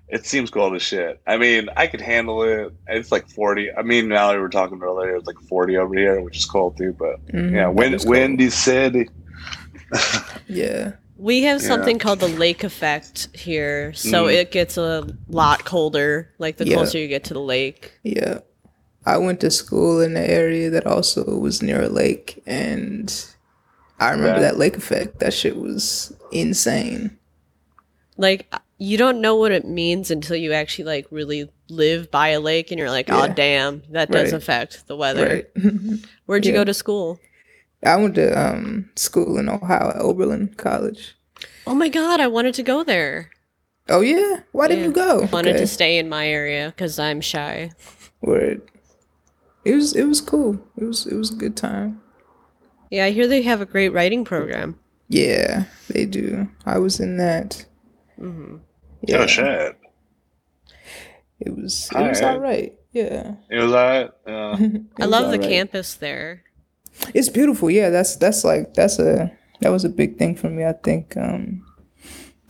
[0.07, 1.21] it seems cold as shit.
[1.25, 2.73] I mean, I could handle it.
[2.87, 3.71] It's like 40.
[3.73, 6.77] I mean, Mallory, we were talking earlier, it's like 40 over here, which is cold
[6.77, 6.95] too.
[6.97, 8.11] But Mhm, yeah, it wind, is cold.
[8.11, 9.09] windy city.
[10.47, 11.67] Yeah, We have Yeah.
[11.67, 13.93] something called the lake effect here.
[13.93, 14.33] So Mm.
[14.33, 16.75] it gets a lot colder, like the Yeah.
[16.75, 17.93] closer you get to the lake.
[18.03, 18.39] yeah.
[19.07, 23.13] I went to school in an area that also was near a lake, and
[23.99, 24.47] I remember Yeah.
[24.51, 25.19] that lake effect.
[25.19, 27.17] That shit was insane.
[28.17, 32.39] Like you don't know what it means until you actually like really live by a
[32.39, 33.33] lake and you're like, "Oh Yeah.
[33.33, 34.41] damn, that does Right.
[34.41, 35.47] affect the weather." Right.
[36.25, 36.59] Where'd you Yeah.
[36.59, 37.19] go to school?
[37.83, 41.15] I went to um, school in Ohio at Oberlin College.
[41.67, 43.29] Oh my god, I wanted to go there.
[43.89, 44.87] Oh yeah, why didn't Yeah.
[44.87, 45.21] you go?
[45.21, 45.59] I Wanted Okay.
[45.59, 47.71] to stay in my area because I'm shy.
[48.21, 48.61] Word.
[49.63, 50.59] It was it was cool.
[50.77, 52.01] It was it was a good time.
[52.91, 54.79] Yeah, I hear they have a great writing program.
[55.09, 56.47] Yeah, they do.
[56.65, 57.65] I was in that.
[58.17, 58.57] Hmm
[59.01, 59.77] Yeah, Oh, shit.
[61.39, 62.23] it was it was Alright.
[62.23, 62.73] all right.
[62.91, 64.11] Yeah, It was alright.
[64.25, 64.57] Uh,
[64.97, 65.49] It I love the alright.
[65.49, 66.43] campus there.
[67.13, 67.69] It's beautiful.
[67.69, 70.63] Yeah, that's that's like that's a that was a big thing for me.
[70.65, 71.65] I think um,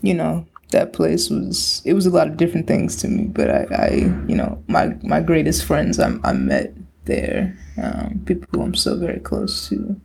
[0.01, 3.49] you know that place was it was a lot of different things to me, but
[3.49, 3.89] I, I
[4.27, 6.73] you know my my greatest friends I I met
[7.05, 7.57] there.
[7.81, 9.99] Um, people who I'm so very close to.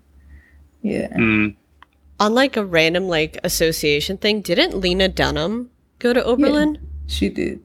[0.83, 1.13] Yeah.
[1.17, 1.55] mm,
[2.21, 6.79] On like a random like association thing, didn't Lena Dunham go to Oberlin?
[7.07, 7.61] She did.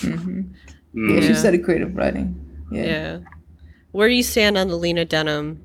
[0.00, 0.40] hmm
[0.94, 1.14] mm.
[1.14, 2.34] Yeah, she studied creative writing.
[2.72, 2.84] Yeah.
[2.84, 3.18] Yeah.
[3.92, 5.60] Where do you stand on the Lena Dunham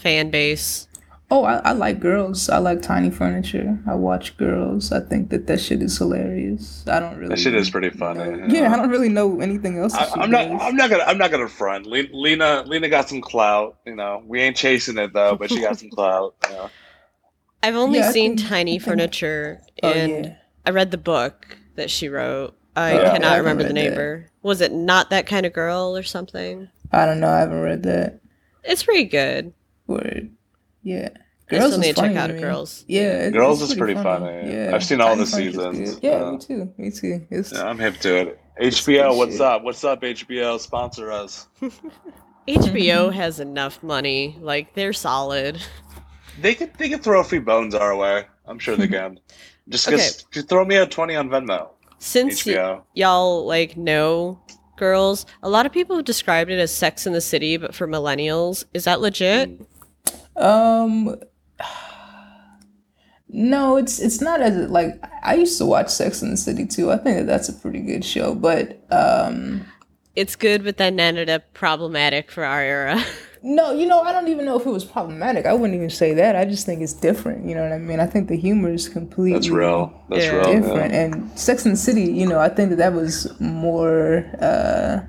[0.00, 0.86] fan base?
[1.30, 2.48] Oh, I, I like girls.
[2.48, 3.78] I like tiny furniture.
[3.86, 4.90] I watch girls.
[4.92, 6.84] I think that that shit is hilarious.
[6.88, 7.28] I don't really.
[7.28, 8.20] That shit is pretty funny.
[8.20, 8.62] know- yeah.
[8.62, 9.92] Yeah, I don't really know anything else.
[9.94, 10.48] I, I'm not.
[10.48, 10.60] does.
[10.62, 11.04] I'm not gonna.
[11.04, 11.84] I'm not gonna front.
[11.84, 12.62] Le- Lena.
[12.66, 13.76] Lena got some clout.
[13.84, 16.34] You know, we ain't chasing it though, but she got some clout.
[16.48, 16.70] You know?
[17.62, 20.32] I've only Yeah, seen think- Tiny I think- Furniture, Oh, and yeah.
[20.66, 22.54] I read the book that she wrote.
[22.76, 23.90] I Oh, cannot haven't remember the read that.
[23.90, 24.30] neighbor.
[24.42, 26.68] Was it not that kind of girl or something?
[26.92, 27.28] I don't know.
[27.28, 28.20] I haven't read that
[28.64, 29.52] It's pretty good.
[29.86, 30.30] word.
[30.82, 31.08] Yeah.
[31.50, 32.30] I still is need to check out.
[32.38, 32.84] Girls.
[32.88, 34.52] Yeah, it- Girls it's is pretty funny.
[34.52, 35.98] Yeah, I've seen all Tiny the seasons.
[36.02, 36.72] Yeah, Uh, me too.
[36.76, 37.26] Me too.
[37.30, 38.40] It's Yeah, I'm hip to it.
[38.60, 39.40] HBO, what's shit.
[39.40, 39.62] up?
[39.64, 40.58] What's up, HBO?
[40.60, 41.48] Sponsor us.
[42.48, 44.36] HBO has enough money.
[44.40, 45.58] Like they're solid.
[46.40, 46.72] They could.
[46.74, 48.26] They could throw a few bones our way.
[48.46, 49.18] I'm sure they can.
[49.68, 49.96] Just, Okay.
[49.96, 51.68] just, just throw me a twenty on Venmo.
[51.98, 52.82] Since y- HBO.
[52.94, 54.40] y'all like know
[54.76, 57.88] girls, a lot of people have described it as Sex in the City, but for
[57.88, 59.60] millennials, is that legit?
[60.36, 61.16] Um,
[63.28, 66.90] no, it's it's not as like I used to watch Sex in the City too.
[66.90, 69.66] I think that that's a pretty good show, but um,
[70.16, 73.02] It's good, but then ended up problematic for our era.
[73.42, 75.46] no, you know I don't even know if it was problematic.
[75.46, 76.36] I wouldn't even say that.
[76.36, 77.46] I just think it's different.
[77.48, 78.00] You know what I mean?
[78.00, 79.92] I think the humor is completely That's real.
[80.08, 80.36] That's Yeah.
[80.36, 80.60] real.
[80.60, 80.92] different.
[80.92, 81.00] Yeah.
[81.02, 85.00] And Sex and the City, you know, I think that that was more uh,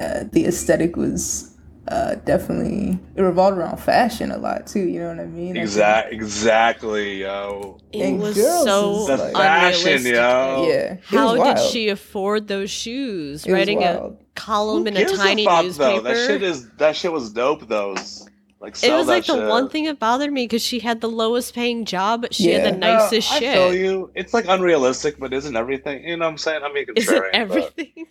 [0.00, 1.53] uh, the aesthetic was
[1.88, 4.80] uh, definitely it revolved around fashion a lot too.
[4.88, 5.56] You know what I mean?
[5.56, 7.78] I Exact, exactly, yo.
[7.92, 10.66] It And was girls so The like- fashion, yo.
[10.68, 10.96] Yeah.
[11.04, 13.44] How did she afford those shoes?
[13.46, 16.00] It Writing a column Who in a gives tiny fuck, newspaper.
[16.00, 16.00] though?
[16.14, 17.68] That shit is that shit was dope.
[17.68, 18.28] Those
[18.60, 19.48] like it was that like the shit.
[19.48, 22.64] one thing that bothered me because she had the lowest paying job, but she had
[22.74, 23.48] the nicest Yeah, shit.
[23.50, 24.10] I feel you.
[24.14, 26.02] It's like unrealistic, but isn't everything?
[26.02, 26.62] You know what I'm saying?
[26.64, 27.30] I'm being Is it contrarian.
[27.30, 28.06] but- everything?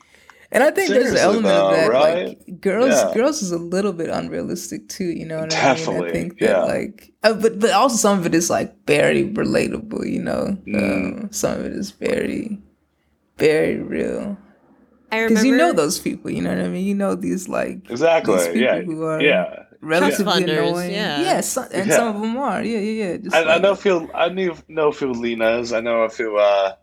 [0.54, 1.90] And I think there's an Seriously, element of that.
[1.90, 2.28] right?
[2.28, 3.12] Like girls, Yeah.
[3.14, 5.06] girls is a little bit unrealistic too.
[5.20, 6.04] You know what I mean?
[6.06, 6.64] I think that yeah.
[6.64, 10.06] like, uh, but but also some of it is like very relatable.
[10.10, 11.24] You know, Mm.
[11.24, 12.60] um, some of it is very,
[13.38, 14.38] very real.
[15.12, 16.30] I remember Because you know those people.
[16.32, 16.86] You know what I mean?
[16.86, 18.36] You know these like Exactly.
[18.36, 18.82] these people Yeah.
[18.82, 19.64] who are yeah.
[19.82, 20.92] relatively funders, annoying.
[20.92, 21.22] yeah.
[21.22, 21.96] yeah, some, and Yeah.
[21.98, 22.64] some of them are.
[22.64, 23.18] Yeah, yeah, yeah.
[23.18, 24.10] Just I, I like- know a few.
[24.14, 25.74] I knew know a few Lenas.
[25.74, 26.38] I know a few.
[26.38, 26.74] uh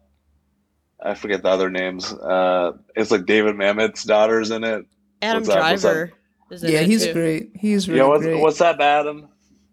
[1.02, 2.12] I forget the other names.
[2.12, 4.86] Uh It's like David Mamet's daughters in it.
[5.22, 5.54] Adam What's that?
[5.54, 5.80] That?
[5.80, 6.12] Driver.
[6.50, 7.12] is Yeah, it, he's too.
[7.12, 7.50] great.
[7.54, 8.40] He's really Yo, what's, great.
[8.40, 9.28] what's up, Adam?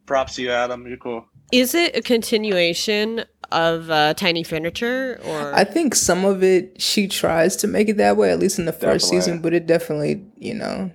[0.06, 0.88] Props to you, Adam.
[0.88, 1.26] You're cool.
[1.52, 7.08] Is it a continuation of uh, Tiny Furniture or I think some of it she
[7.08, 9.20] tries to make it that way, at least in the first Definitely.
[9.22, 10.92] season, but it definitely, you know,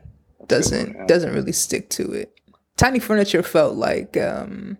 [0.49, 1.07] doesn't yeah.
[1.07, 2.35] doesn't really stick to it.
[2.77, 4.77] Tiny Furniture felt like um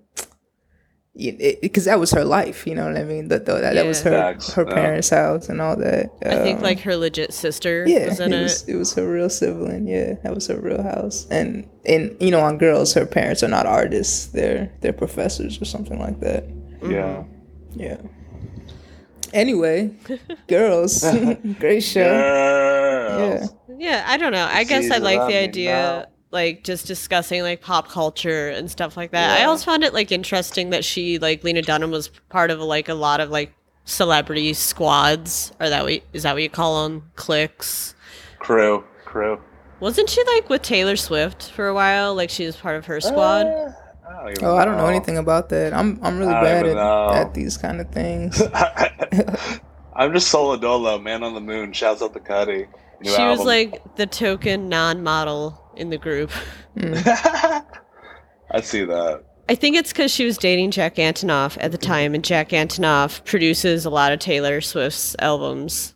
[1.15, 3.29] because that was her life, you know what I mean?
[3.29, 4.75] That that, that was her Facts, her yeah.
[4.75, 6.11] parents' house and all that.
[6.25, 8.43] I think Um, like her legit sister yeah, was in it it.
[8.43, 9.87] was it was her real sibling.
[9.87, 11.27] Yeah, that was her real house.
[11.31, 15.67] And and you know, on girls, her parents are not artists; they're they're professors or
[15.67, 16.45] something like that.
[16.83, 17.25] Yeah.
[17.75, 17.99] Yeah.
[19.33, 19.91] Anyway,
[20.49, 21.03] girls,
[21.59, 22.01] great show.
[22.01, 23.17] Yeah.
[23.17, 23.55] Girls.
[23.79, 24.47] Yeah, I don't know.
[24.51, 26.07] I guess I like the idea, now.
[26.33, 29.37] Like just discussing like pop culture and stuff like that.
[29.39, 29.49] I Yeah.
[29.49, 32.95] also found it like interesting that she, like Lena Dunham, was part of like a
[32.95, 33.53] lot of like
[33.85, 37.95] celebrity squads, or that we is that what you call them, cliques.
[38.39, 38.83] Crew.
[39.05, 39.39] Crew.
[39.81, 42.15] Wasn't she like with Taylor Swift for a while?
[42.15, 43.47] Like she was part of her squad.
[43.47, 43.73] Uh,
[44.09, 45.75] I don't Oh, I don't know anything about that.
[45.75, 48.41] I'm I'm really bad at, at these kind of things.
[49.95, 51.73] I'm just Solo Dolo, Man on the Moon.
[51.73, 52.67] Shouts out to Cudi.
[53.03, 56.31] New she was like the token non-model in the group.
[56.79, 56.95] Hmm.
[58.51, 59.25] I see that.
[59.49, 63.25] I think it's because she was dating Jack Antonoff at the time, and Jack Antonoff
[63.25, 65.95] produces a lot of Taylor Swift's albums.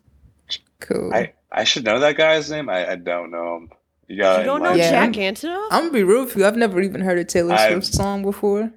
[0.81, 1.13] Cool.
[1.15, 2.69] I, I should know that guy's name.
[2.69, 3.71] I, I don't know him.
[4.09, 4.91] You, You don't know like, Yeah.
[4.91, 5.69] Jack Antonoff?
[5.71, 6.47] I'm gonna be real with you.
[6.47, 8.73] I've never even heard a Taylor I- Swift song before.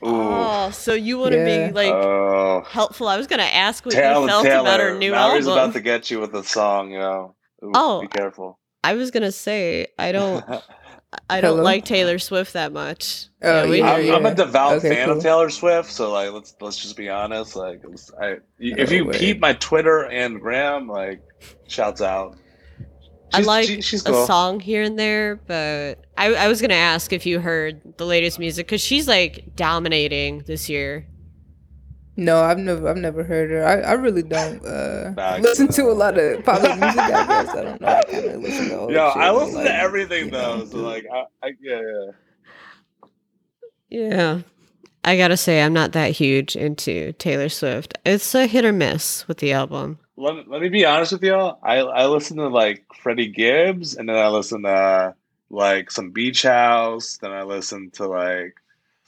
[0.00, 0.06] Ooh.
[0.06, 1.68] Oh, so you want to Yeah.
[1.68, 2.62] be like oh.
[2.68, 3.08] helpful?
[3.08, 4.60] I was gonna ask what Taylor, you felt Taylor.
[4.60, 5.64] about her new Mallory's album.
[5.64, 7.34] about to get you with a song, you know.
[7.64, 8.00] Ooh, Oh.
[8.02, 8.58] Be careful.
[8.84, 10.44] I was gonna say I don't,
[11.30, 11.62] I don't Hello?
[11.62, 13.26] like Taylor Swift that much.
[13.42, 14.14] Oh, yeah, hear I'm, you.
[14.14, 15.16] I'm a devout Okay, fan cool.
[15.16, 17.56] of Taylor Swift, so like let's let's just be honest.
[17.56, 17.82] Like,
[18.20, 19.18] I, if No you way.
[19.18, 21.20] peep my Twitter and Gram, like,
[21.66, 22.36] shouts out.
[23.34, 27.12] I like she- she's a song here and there, but I, I was gonna ask
[27.12, 31.06] if you heard the latest music because she's like dominating this year.
[32.18, 33.64] No, I've never I've never heard her.
[33.64, 36.98] I, I really don't uh, Facts, listen to a lot of popular music.
[36.98, 37.86] I guess I don't know.
[37.86, 40.58] I kind of listen to old Yo, shit, I listen like, to everything you know,
[40.58, 40.64] though.
[40.64, 42.10] So like, I, I yeah, yeah.
[43.88, 44.40] Yeah.
[45.04, 47.96] I gotta say, I'm not that huge into Taylor Swift.
[48.04, 50.00] It's a hit or miss with the album.
[50.16, 51.60] Let, me- let me be honest with y'all.
[51.62, 55.14] I I listen to like Freddie Gibbs, and then I listen to
[55.50, 57.16] like some Beach House.
[57.18, 58.56] Then I listen to like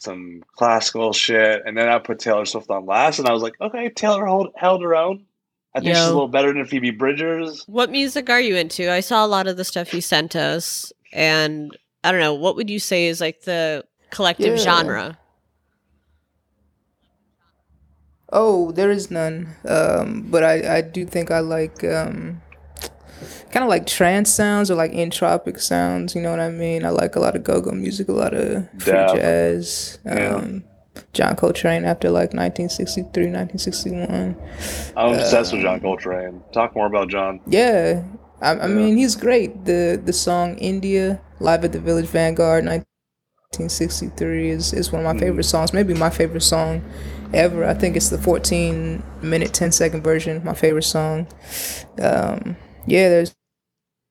[0.00, 3.18] some classical shit, and then I put Taylor Swift on last.
[3.18, 5.26] And I was like, okay, Taylor hold, held her own.
[5.74, 7.62] I think she's a little better than Phoebe Bridgers.
[7.68, 8.90] What music are you into?
[8.90, 12.34] I saw a lot of the stuff you sent us, and I don't know.
[12.34, 14.64] What would you say is like the collective Yeah.
[14.64, 15.18] genre?
[18.32, 19.48] Oh, there is none.
[19.68, 22.40] Um, but I, I do think I like um,
[23.50, 26.14] kind of like trance sounds or like entropic sounds.
[26.14, 26.84] You know what I mean?
[26.84, 29.14] I like a lot of go-go music, a lot of free Def.
[29.14, 29.98] jazz.
[30.04, 30.34] Yeah.
[30.36, 30.64] Um,
[31.12, 34.36] John Coltrane after like 1963, 1961.
[34.96, 36.42] I'm obsessed Uh, with John Coltrane.
[36.52, 37.40] Talk more about John.
[37.46, 38.02] Yeah,
[38.40, 38.74] I, I Yeah.
[38.74, 39.64] mean he's great.
[39.64, 45.14] The the song India live at the Village Vanguard 1963 is is one of my
[45.14, 45.20] Mm.
[45.20, 45.72] favorite songs.
[45.72, 46.82] Maybe my favorite song
[47.32, 47.64] ever.
[47.64, 50.42] I think it's the 14 minute 10 second version.
[50.44, 51.26] My favorite song.
[52.00, 53.34] Um, yeah, there's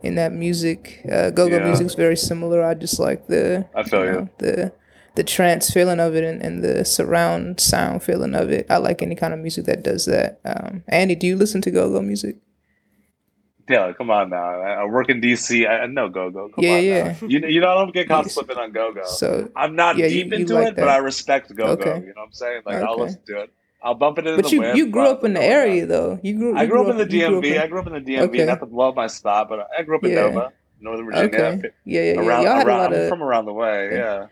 [0.01, 1.01] in that music.
[1.11, 1.65] Uh, go go Yeah.
[1.65, 2.63] music's very similar.
[2.63, 4.11] I just like the I feel you.
[4.13, 4.73] know, the
[5.15, 8.67] the trance feeling of it and, and the surround sound feeling of it.
[8.69, 10.39] I like any kind of music that does that.
[10.45, 12.37] Um, Andy, do you listen to go go music?
[13.69, 14.61] Yeah, come on now.
[14.61, 15.67] I, I work in DC.
[15.67, 16.49] I, I know Go Go.
[16.57, 17.03] Yeah, on yeah.
[17.21, 17.27] now.
[17.27, 19.03] You you know I don't get caught slipping on Go Go.
[19.03, 20.89] So I'm not Yeah, deep you into like it, but.
[20.89, 21.83] I respect Go Go.
[21.83, 21.99] Okay.
[22.01, 22.63] You know what I'm saying?
[22.65, 23.53] Like I'll listen to it.
[23.81, 26.19] I'll bump it in But the you you grew up in the area though.
[26.21, 26.57] You grew.
[26.57, 27.55] I you grew up in the grew up DMV.
[27.55, 28.21] in- I grew up in the DMV.
[28.23, 28.45] Okay.
[28.45, 30.21] Not to blow up my spot, but I grew up in Yeah.
[30.29, 30.51] Nova.
[30.81, 31.27] Northern Virginia.
[31.27, 31.69] Okay.
[31.85, 32.19] Yeah, yeah, yeah.
[32.21, 33.89] Around, y'all had around, a lot of from around the way.
[33.93, 34.25] Yeah.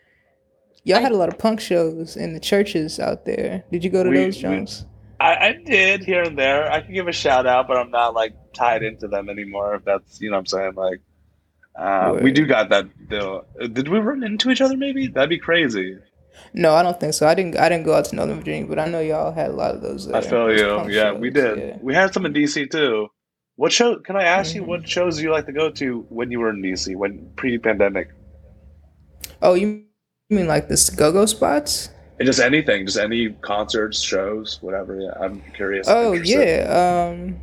[0.84, 3.64] y'all I- had a lot of punk shows in the churches out there.
[3.72, 4.86] Did you go to We- those Jones?
[5.20, 6.72] I, I did here and there.
[6.72, 9.76] I can give a shout out, but I'm not like tied into them anymore.
[9.76, 10.74] If that's you know what I'm saying.
[10.76, 11.02] Like,
[11.76, 12.86] uh, we do got that.
[13.10, 13.46] Though.
[13.60, 14.78] Did we run into each other?
[14.78, 15.98] Maybe that'd be crazy.
[16.54, 17.28] No, I don't think so.
[17.28, 17.58] I didn't.
[17.58, 19.82] I didn't go out to Northern Virginia, but I know y'all had a lot of
[19.82, 20.10] those.
[20.12, 20.90] I feel you.
[20.90, 21.58] Yeah, we did.
[21.60, 21.78] yeah.
[21.82, 23.08] We had some in DC too.
[23.56, 23.98] What show?
[23.98, 24.68] Can I ask you Mhm.
[24.68, 28.10] what shows you like to go to when you were in DC when pre-pandemic?
[29.42, 29.84] Oh, you
[30.30, 31.90] mean like the go-go spots?
[32.20, 35.00] And just anything, just any concerts, shows, whatever.
[35.00, 35.88] Yeah, I'm curious.
[35.90, 37.10] Oh yeah.
[37.12, 37.40] Um,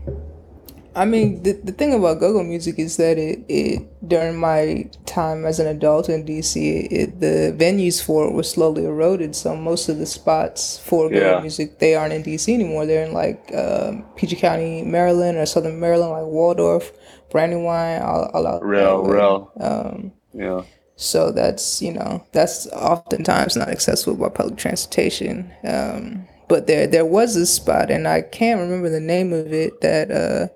[0.97, 5.45] I mean, the the thing about go-go music is that it it during my time
[5.45, 9.35] as an adult in DC, it, the venues for it were slowly eroded.
[9.35, 11.41] So most of the spots for go-go Yeah.
[11.41, 12.87] music they aren't in DC anymore.
[12.87, 16.93] They're in like um, PG County, Maryland, or Southern Maryland, like Waldorf,
[17.31, 19.53] Brandywine, all, all out Real, real.
[19.61, 20.63] Um, Yeah.
[20.97, 25.53] so that's you know that's oftentimes not accessible by public transportation.
[25.65, 29.81] Um, but there there was a spot, and I can't remember the name of it.
[29.81, 30.49] That uh,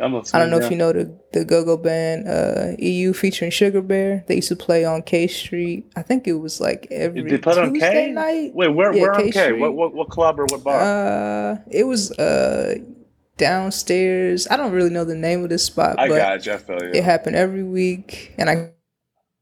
[0.00, 3.50] I'm I don't know if you know the the go go band uh, EU featuring
[3.50, 4.24] Sugar Bear.
[4.26, 5.86] They used to play on K Street.
[5.94, 8.10] I think it was like every Did they on K?
[8.10, 8.54] night.
[8.54, 8.92] Wait, where?
[8.92, 9.44] Yeah, where on K K?
[9.44, 9.60] Street.
[9.60, 9.94] What, what?
[9.94, 10.80] What club or what bar?
[10.80, 12.76] Uh, it was uh
[13.36, 14.48] downstairs.
[14.50, 16.52] I don't really know the name of this spot, I but got you.
[16.68, 16.90] You.
[16.94, 18.72] it happened every week, and I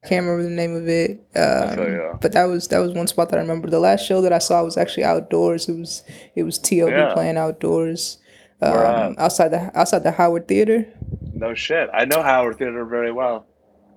[0.05, 1.13] can't remember the name of it.
[1.35, 2.19] Um.
[2.21, 3.71] But that was that was one spot that I remember.
[3.71, 5.69] The last show that I saw was actually outdoors.
[5.69, 6.03] It was
[6.35, 6.93] it was T.O.B.
[6.93, 7.15] Yeah.
[7.15, 8.19] playing outdoors
[8.67, 10.87] um, outside the outside the Howard Theater.
[11.35, 11.91] No shit.
[11.93, 13.47] I know Howard Theater very well.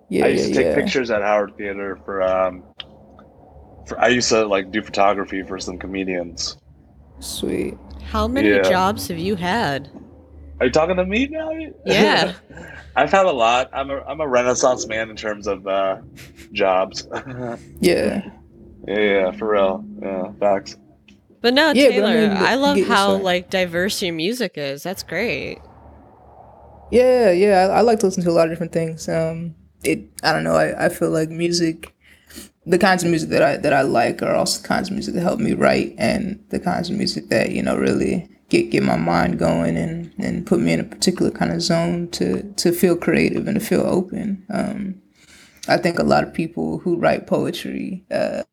[0.10, 0.75] Yeah, I used yeah, to take yeah.
[0.75, 2.63] pictures at Howard Theater for um.
[3.88, 6.58] For, I used to like do photography for some comedians.
[7.19, 7.78] Sweet.
[8.04, 8.62] How many Yeah.
[8.63, 9.89] jobs have you had?
[10.60, 11.51] Are you talking to me now?
[11.86, 12.34] Yeah.
[12.95, 13.69] I've had a lot.
[13.73, 15.97] I'm a I'm a renaissance man in terms of uh,
[16.54, 17.08] jobs.
[17.80, 18.30] yeah,
[18.88, 18.99] Yeah.
[18.99, 19.86] yeah, for real.
[20.01, 20.78] Yeah, facts.
[21.45, 24.81] But no, Yeah, but I Taylor, mean, I, love how like diverse your music is.
[24.81, 25.60] That's great.
[26.89, 27.67] Yeah, yeah.
[27.71, 29.08] I, I like to listen to a lot of different things.
[29.08, 29.53] Um,
[29.84, 30.10] it.
[30.23, 30.55] I don't know.
[30.55, 31.93] I, I feel like music.
[32.65, 35.13] The kinds of music that I that I like are also the kinds of music
[35.13, 38.81] that help me write, and the kinds of music that you know really get get
[38.81, 42.71] my mind going and and put me in a particular kind of zone to to
[42.71, 44.43] feel creative and to feel open.
[44.51, 45.01] Um,
[45.67, 48.43] I think a lot of people who write poetry uh,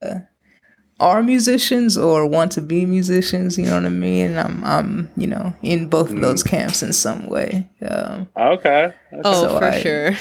[1.02, 3.58] are musicians or want to be musicians.
[3.58, 4.36] You know what I mean?
[4.38, 7.68] I'm I'm you know in both of those camps in some way.
[7.90, 8.92] Um, Okay.
[9.24, 10.12] Oh, So for I- sure.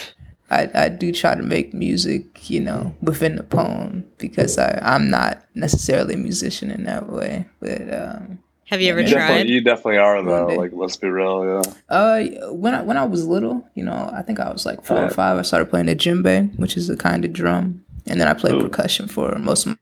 [0.53, 5.09] I, I do try to make music, you know, within the poem because I, I'm
[5.09, 7.45] not necessarily a musician in that way.
[7.61, 9.27] But um, Have you ever You You tried?
[9.27, 10.47] definitely, you definitely are though.
[10.61, 11.45] Like, let's be real.
[11.63, 11.73] Yeah.
[11.95, 14.97] uh, when I when I was little, you know, I think I was like four
[15.05, 15.37] or five.
[15.37, 18.55] I started playing the djembe, which is a kind of drum, and then I played
[18.55, 18.63] Ooh.
[18.67, 19.77] percussion for most of.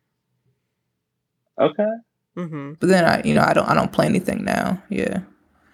[1.60, 1.91] My, Okay.
[2.38, 2.74] Mm-hmm.
[2.80, 4.82] but then I, you know, I don't I don't play anything now.
[4.89, 5.19] Yeah,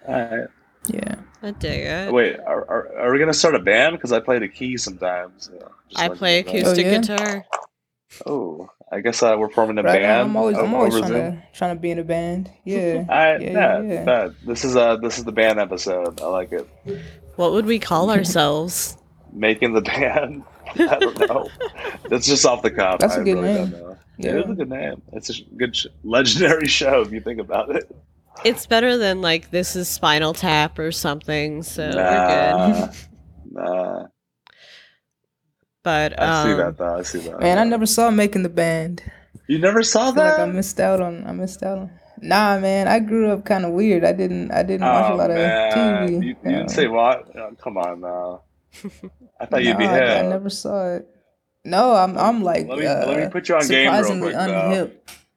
[0.08, 0.48] All right.
[0.86, 1.14] yeah.
[1.42, 2.12] I dig it.
[2.12, 3.96] Wait, are, are, are we gonna start a band?
[3.96, 5.50] Because I play the key sometimes.
[5.54, 6.98] Yeah, just I play acoustic Oh, yeah?
[6.98, 7.44] guitar.
[8.26, 10.00] Oh, I guess uh, we're forming a Right.
[10.00, 10.30] band.
[10.30, 11.32] I'm always I'm always trying Zoom.
[11.36, 12.50] to trying to be in a band.
[12.64, 13.04] Yeah.
[13.08, 14.04] I, Yeah, yeah, yeah, yeah.
[14.04, 14.30] bet.
[14.46, 16.20] This is uh this is the band episode.
[16.20, 16.66] I like it.
[17.36, 18.96] What would we call ourselves?
[19.32, 20.42] Making the band.
[20.74, 21.48] I don't know.
[22.08, 22.98] That's just off the cuff.
[23.00, 23.95] That's a I good really name.
[24.20, 24.38] Don't know.
[24.38, 24.40] Yeah.
[24.40, 25.02] It is a good name.
[25.12, 27.94] It's a good, sh- legendary show if you think about it.
[28.44, 31.62] It's better than like this is Spinal Tap or something.
[31.62, 32.90] So we're good.
[33.52, 34.06] nah.
[35.82, 36.96] But I see um, that though.
[36.96, 37.40] I see that.
[37.40, 39.02] Man, I never saw making the band.
[39.46, 40.48] You never saw I feel like that?
[40.48, 41.24] I missed out on.
[41.26, 41.90] I missed out on.
[42.20, 44.04] Nah, man, I grew up kind of weird.
[44.04, 44.50] I didn't.
[44.50, 46.10] I didn't watch a oh lot of TV.
[46.10, 47.30] you, you didn't um, say what?
[47.36, 48.42] Oh, come on now.
[49.40, 50.02] I thought you'd be here.
[50.02, 51.08] I, I never saw it.
[51.66, 52.16] No, I'm.
[52.16, 52.66] I'm like.
[52.68, 54.50] Let me- uh, let me put you on game real surprisingly quick, though.
[54.70, 54.92] unhip.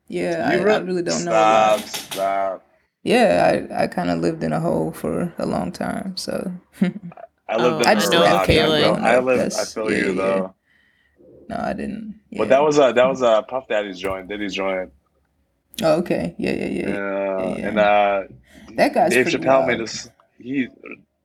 [0.07, 1.31] Yeah, I, re- I really don't know.
[1.31, 1.87] Stop, lot.
[1.87, 2.65] stop.
[3.03, 6.17] Yeah, I, I kind of lived in a hole for a long time.
[6.17, 6.97] So I lived
[7.47, 8.45] Oh, in I the know the rock.
[8.47, 8.83] feeling.
[9.05, 9.53] I live.
[9.55, 10.13] I feel yeah, you yeah.
[10.13, 10.55] though.
[11.49, 12.19] no, I didn't.
[12.31, 12.39] Yeah.
[12.39, 14.91] But that was uh that was uh Puff Daddy's joint, Diddy's joint.
[15.81, 16.35] Oh, okay.
[16.37, 16.87] Yeah, yeah, yeah.
[16.89, 17.67] Yeah, yeah.
[17.67, 18.23] and uh
[18.75, 19.67] That guy's Dave Chappelle wild.
[19.67, 20.09] made us.
[20.39, 20.67] He,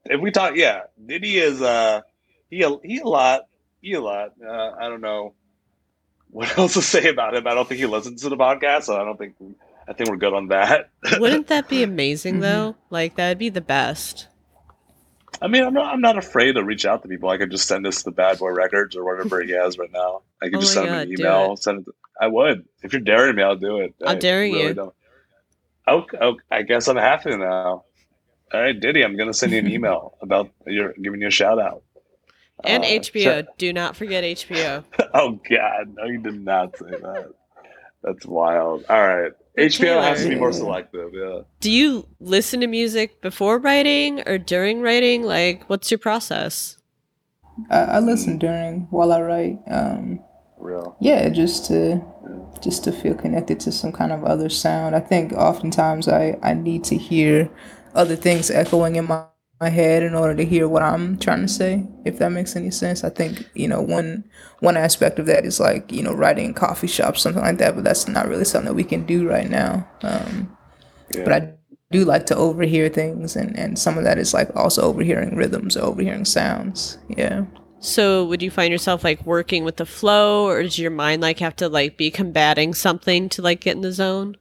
[0.05, 2.01] if we talk, yeah, Diddy is uh
[2.49, 3.47] he he a lot,
[3.85, 4.33] he a lot.
[4.45, 5.33] Uh, I don't know
[6.29, 7.47] what else to say about him.
[7.47, 9.35] I don't think he listens to the podcast, so I don't think
[9.87, 10.89] I think we're good on that.
[11.19, 12.41] wouldn't that be amazing Mhm.
[12.41, 12.75] though?
[12.89, 14.27] Like that'd be the best.
[15.41, 17.29] I mean, I'm not I'm not afraid to reach out to people.
[17.29, 20.21] I could just send this to Bad Boy Records or whatever he has right now.
[20.41, 21.53] I could Oh just my send him an email.
[21.53, 21.59] it.
[21.59, 21.93] Send it.
[22.19, 23.43] I would if you're daring me.
[23.43, 23.93] I'll do it.
[24.01, 24.73] I'm I daring really you.
[24.73, 24.93] Don't.
[25.87, 27.83] Okay, okay, I guess I'm happy now.
[28.53, 31.59] All right, Diddy, I'm gonna send you an email about your giving you a shout
[31.59, 31.83] out.
[32.63, 33.45] And Uh, HBO.
[33.57, 34.83] Do not forget HBO.
[35.13, 37.31] Oh God, no, you did not say that.
[38.03, 38.83] That's wild.
[38.89, 41.11] All right, HBO has to be more selective.
[41.13, 41.39] Yeah.
[41.61, 45.23] Do you listen to music before writing or during writing?
[45.23, 46.77] Like, what's your process?
[47.71, 49.59] I, I listen during while I write.
[49.71, 50.19] Um,
[50.57, 50.97] Real.
[50.99, 52.01] yeah, just to
[52.61, 54.95] just to feel connected to some kind of other sound.
[54.95, 57.49] I think oftentimes I I need to hear
[57.93, 59.23] other things echoing in my,
[59.61, 61.87] my head in order to hear what I'm trying to say.
[62.03, 63.03] If that makes any sense.
[63.03, 64.23] I think you know one
[64.59, 67.75] one aspect of that is like you know writing in coffee shops something like that.
[67.75, 69.87] But that's not really something that we can do right now.
[70.01, 70.55] Um,
[71.13, 71.23] Yeah.
[71.23, 71.53] but I
[71.91, 75.77] do like to overhear things, and and some of that is like also overhearing rhythms,
[75.77, 76.97] or overhearing sounds.
[77.09, 77.45] Yeah.
[77.79, 81.39] So, would you find yourself like working with the flow, or does your mind like
[81.39, 84.37] have to like be combating something to like get in the zone?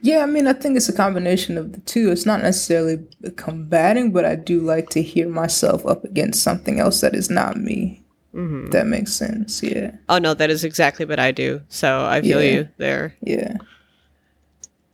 [0.00, 2.10] Yeah, I mean, I think it's a combination of the two.
[2.10, 3.04] It's not necessarily
[3.36, 7.56] combating, but I do like to hear myself up against something else that is not
[7.58, 8.02] me.
[8.34, 8.70] Mm-hmm.
[8.70, 9.62] That makes sense.
[9.62, 9.92] Yeah.
[10.08, 11.60] Oh no, that is exactly what I do.
[11.68, 12.50] So I feel Yeah.
[12.50, 13.14] you there.
[13.22, 13.56] Yeah.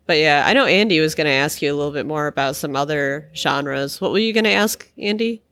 [0.07, 2.57] But yeah, I know Andy was going to ask you a little bit more about
[2.57, 4.01] some other genres.
[4.01, 5.43] What were you going to ask, Andy?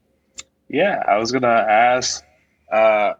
[0.69, 2.25] Yeah, I was gonna ask,
[2.73, 3.13] uh,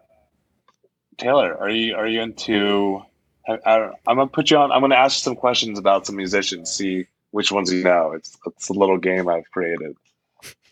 [1.19, 3.03] Taylor, are you are you into?
[3.47, 4.71] I, I don't, I'm gonna put you on.
[4.71, 6.71] I'm gonna ask you some questions about some musicians.
[6.71, 8.13] See which ones you know.
[8.13, 9.95] It's it's a little game I've created.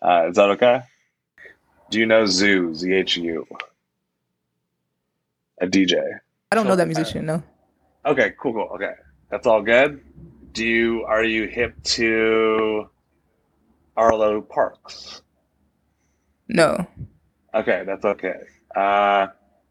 [0.02, 0.82] Uh, is that okay?
[1.90, 2.76] Do you know ZHU?
[2.76, 3.48] Z H U.
[5.60, 6.02] A DJ.
[6.52, 7.44] I don't know that musician, no.
[8.06, 8.70] Okay, cool, cool.
[8.76, 8.94] Okay,
[9.30, 10.02] that's all good.
[10.54, 12.90] Do you are you hip to
[13.96, 15.22] Arlo Parks?
[16.48, 16.88] No.
[17.54, 18.40] Okay, that's okay.
[18.76, 19.28] Uh,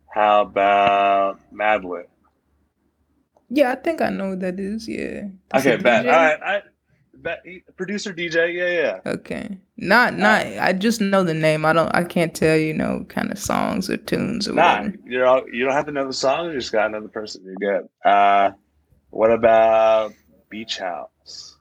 [0.09, 2.07] how about Madlib?
[3.51, 4.88] Yeah, I think I know who that is.
[4.88, 5.24] Yeah.
[5.51, 6.05] That's Okay, a bet.
[6.05, 6.12] DJ?
[6.12, 6.62] All right, I
[7.14, 7.44] bet
[7.76, 8.55] producer DJ.
[8.55, 8.70] Yeah,
[9.05, 9.12] yeah.
[9.12, 9.59] Okay.
[9.76, 11.64] Not not I just know the name.
[11.66, 14.96] I don't I can't tell you know kind of songs or tunes or Nah, whatever.
[15.05, 16.46] you're all, you don't have to know the song.
[16.46, 17.42] You just got another person.
[17.44, 17.88] You're good.
[18.09, 18.53] Uh,
[19.11, 20.12] what about
[20.48, 21.57] Beach House?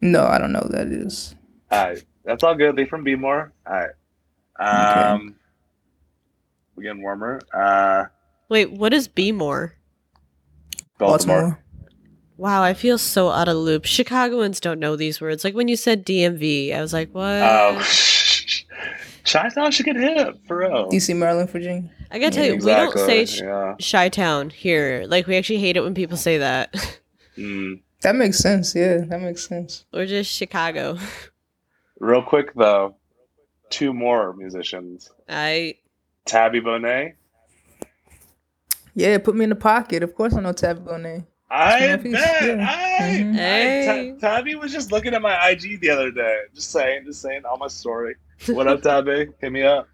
[0.00, 1.34] No, I don't know who that is.
[1.70, 2.74] All right, that's all good.
[2.76, 3.50] They from Bmore.
[3.66, 3.72] All
[4.58, 5.12] right.
[5.12, 5.36] Um,
[6.74, 7.40] we're getting warmer.
[7.54, 8.06] Uh,
[8.48, 9.75] Wait, what is Be More?
[10.98, 11.36] Baltimore.
[11.40, 11.62] Baltimore.
[12.38, 13.86] Wow, I feel so out of loop.
[13.86, 15.42] Chicagoans don't know these words.
[15.42, 17.24] Like when you said DMV, I was like, what?
[17.24, 17.82] Oh,
[19.24, 20.88] Chi Town should get hip for real.
[20.90, 21.90] DC, Maryland, Virginia.
[22.10, 23.42] I gotta tell you, we don't say sh-
[23.90, 25.04] Chi Town here.
[25.08, 26.74] Like we actually hate it when people say that.
[27.36, 27.82] Mm.
[28.00, 28.74] That makes sense.
[28.74, 29.84] Yeah, that makes sense.
[29.92, 30.96] or just Chicago.
[32.00, 32.96] Real quick though,
[33.68, 35.10] two more musicians.
[35.28, 35.74] I
[36.24, 37.12] Tabi Bonney.
[38.96, 40.02] Yeah, put me in the pocket.
[40.02, 41.24] Of course I know Tabi Bonney.
[41.50, 42.44] I Memphis, bet.
[42.44, 42.66] yeah.
[42.68, 43.34] I, Mhm.
[43.34, 44.14] I- Hey.
[44.20, 46.38] Ta- Tabi was just looking at my IG the other day.
[46.54, 48.14] Just saying, just saying all my story.
[48.48, 49.28] What up, Tabi?
[49.40, 49.86] Hit me up.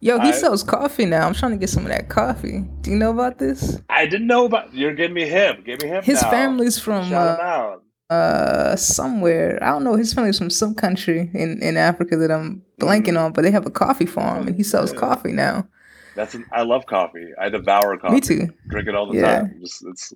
[0.00, 1.26] Yo, he I- sells coffee now.
[1.26, 2.64] I'm trying to get some of that coffee.
[2.80, 3.78] Do you know about this?
[3.88, 4.74] I didn't know about.
[4.74, 5.64] You're getting me hip.
[5.64, 6.02] Get me hip.
[6.04, 6.30] His now.
[6.30, 7.82] family's from Shout him uh, out.
[8.10, 9.58] uh somewhere.
[9.62, 9.94] I don't know.
[9.96, 13.66] His family's from some country in in Africa that I'm blanking on, but they have
[13.66, 14.98] a coffee farm and he sells Yeah.
[14.98, 15.68] coffee now.
[16.14, 16.34] That's.
[16.34, 17.30] An, I love coffee.
[17.40, 18.14] I devour coffee.
[18.14, 18.48] Me too.
[18.68, 19.40] Drink it all the Yeah.
[19.40, 19.58] time.
[19.60, 20.12] Just it's.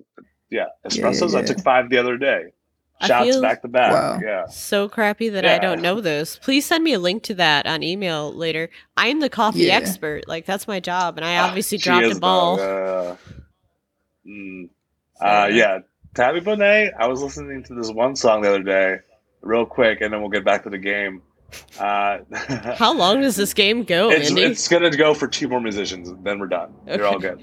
[0.50, 1.34] Yeah, espressos.
[1.34, 1.46] I yeah.
[1.46, 2.46] took five the other day.
[3.00, 3.92] I Shots feel- back to back.
[3.92, 4.18] Wow.
[4.20, 4.46] Yeah.
[4.46, 6.36] so crappy that I don't know this.
[6.42, 8.70] Please send me a link to that on email later.
[8.96, 9.74] I'm the coffee Yeah.
[9.76, 10.26] expert.
[10.26, 12.56] Like that's my job, and I Ah, obviously she dropped is, a ball.
[12.56, 13.16] though,
[14.24, 14.32] yeah.
[14.32, 14.68] Mm.
[15.20, 15.78] So, Uh, yeah,
[16.14, 16.90] Tabi Bonney.
[16.98, 18.96] I was listening to this one song the other day,
[19.42, 21.22] real quick, and then we'll get back to the game.
[21.78, 22.18] Uh,
[22.76, 24.42] How long does this game go, it's, Andy?
[24.42, 26.74] it's gonna go for two more musicians, and then we're done.
[26.86, 27.42] You're all good.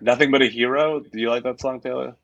[0.00, 1.00] Nothing but a hero.
[1.00, 2.16] Do you like that song, Taylor?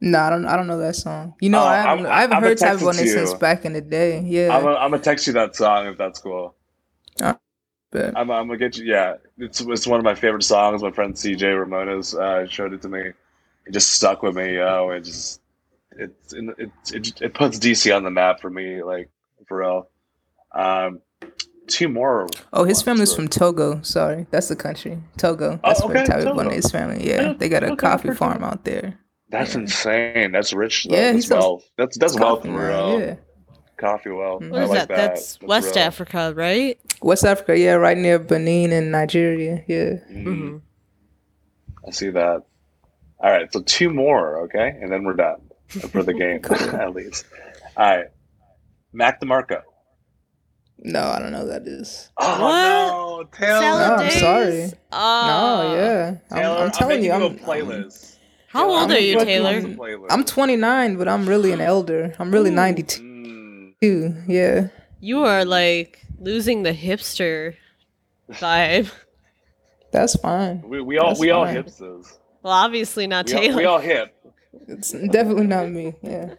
[0.00, 0.46] No, I don't.
[0.46, 1.34] I don't know that song.
[1.40, 3.72] You know, Oh, I haven't, I'm- I haven't I'm heard gonna it since back in
[3.72, 4.20] the day.
[4.20, 6.54] Yeah, I'm gonna text you that song if that's cool.
[7.18, 7.38] but
[8.16, 8.84] I'm, I'm gonna get you.
[8.84, 10.82] Yeah, it's it's one of my favorite songs.
[10.82, 13.00] My friend CJ Ramones uh, showed it to me.
[13.66, 14.56] It just stuck with me.
[14.56, 15.40] Yo, it just
[15.92, 18.82] it it it, it puts DC on the map for me.
[18.82, 19.08] Like
[19.48, 19.88] for real.
[20.52, 21.00] Um,
[21.66, 22.28] two more.
[22.52, 23.80] oh, his family's were- from Togo.
[23.82, 24.98] Sorry, that's the country.
[25.16, 25.58] Togo.
[25.64, 26.36] Oh, That's where okay, Tabi Togo.
[26.36, 27.06] Bonney's family.
[27.08, 28.16] Yeah, Yeah, they got a okay, coffee okay.
[28.18, 28.98] farm out there.
[29.30, 29.60] That's Yeah.
[29.62, 30.32] insane.
[30.32, 30.84] That's rich.
[30.84, 30.94] Though.
[30.96, 31.70] Yeah, he that's sells wealth.
[31.76, 33.00] That's that's wealth Coffee for now, real.
[33.00, 33.14] Yeah,
[33.78, 34.42] Coffee wealth.
[34.42, 34.50] Mhm.
[34.50, 34.88] what I is like that?
[34.88, 35.84] That's That's West real.
[35.84, 36.78] Africa, right?
[37.02, 37.58] West Africa.
[37.58, 39.64] Yeah, right near Benin and Nigeria.
[39.66, 39.94] Yeah.
[40.10, 40.56] Mm, hmm
[41.86, 42.42] I see that.
[43.20, 45.40] All right, so two more, okay, and then we're done
[45.90, 46.40] for the game
[46.80, 47.24] at least.
[47.76, 48.06] All right,
[48.94, 49.60] Mac DeMarco.
[50.78, 52.10] No, I don't know who that is.
[52.18, 53.60] Oh no, Taylor!
[53.60, 54.20] No, I'm Days?
[54.20, 54.72] sorry.
[54.92, 56.14] Oh, no, yeah.
[56.30, 58.16] I'm, Taylor, I'm telling making you, I'm, a playlist.
[58.48, 60.06] How old I'm are you, making Taylor?
[60.10, 62.14] I'm 29, but I'm really an elder.
[62.18, 62.54] I'm really Ooh.
[62.54, 63.02] 92.
[63.82, 64.68] Mm, Yeah.
[65.00, 67.54] You are like losing the hipster
[68.30, 68.90] vibe.
[69.92, 70.62] That's fine.
[70.68, 72.18] We, we all That's we all hipsters.
[72.42, 73.56] Well, obviously not We all, Taylor.
[73.56, 74.14] we all hip.
[74.68, 75.94] It's definitely not me.
[76.02, 76.34] Yeah.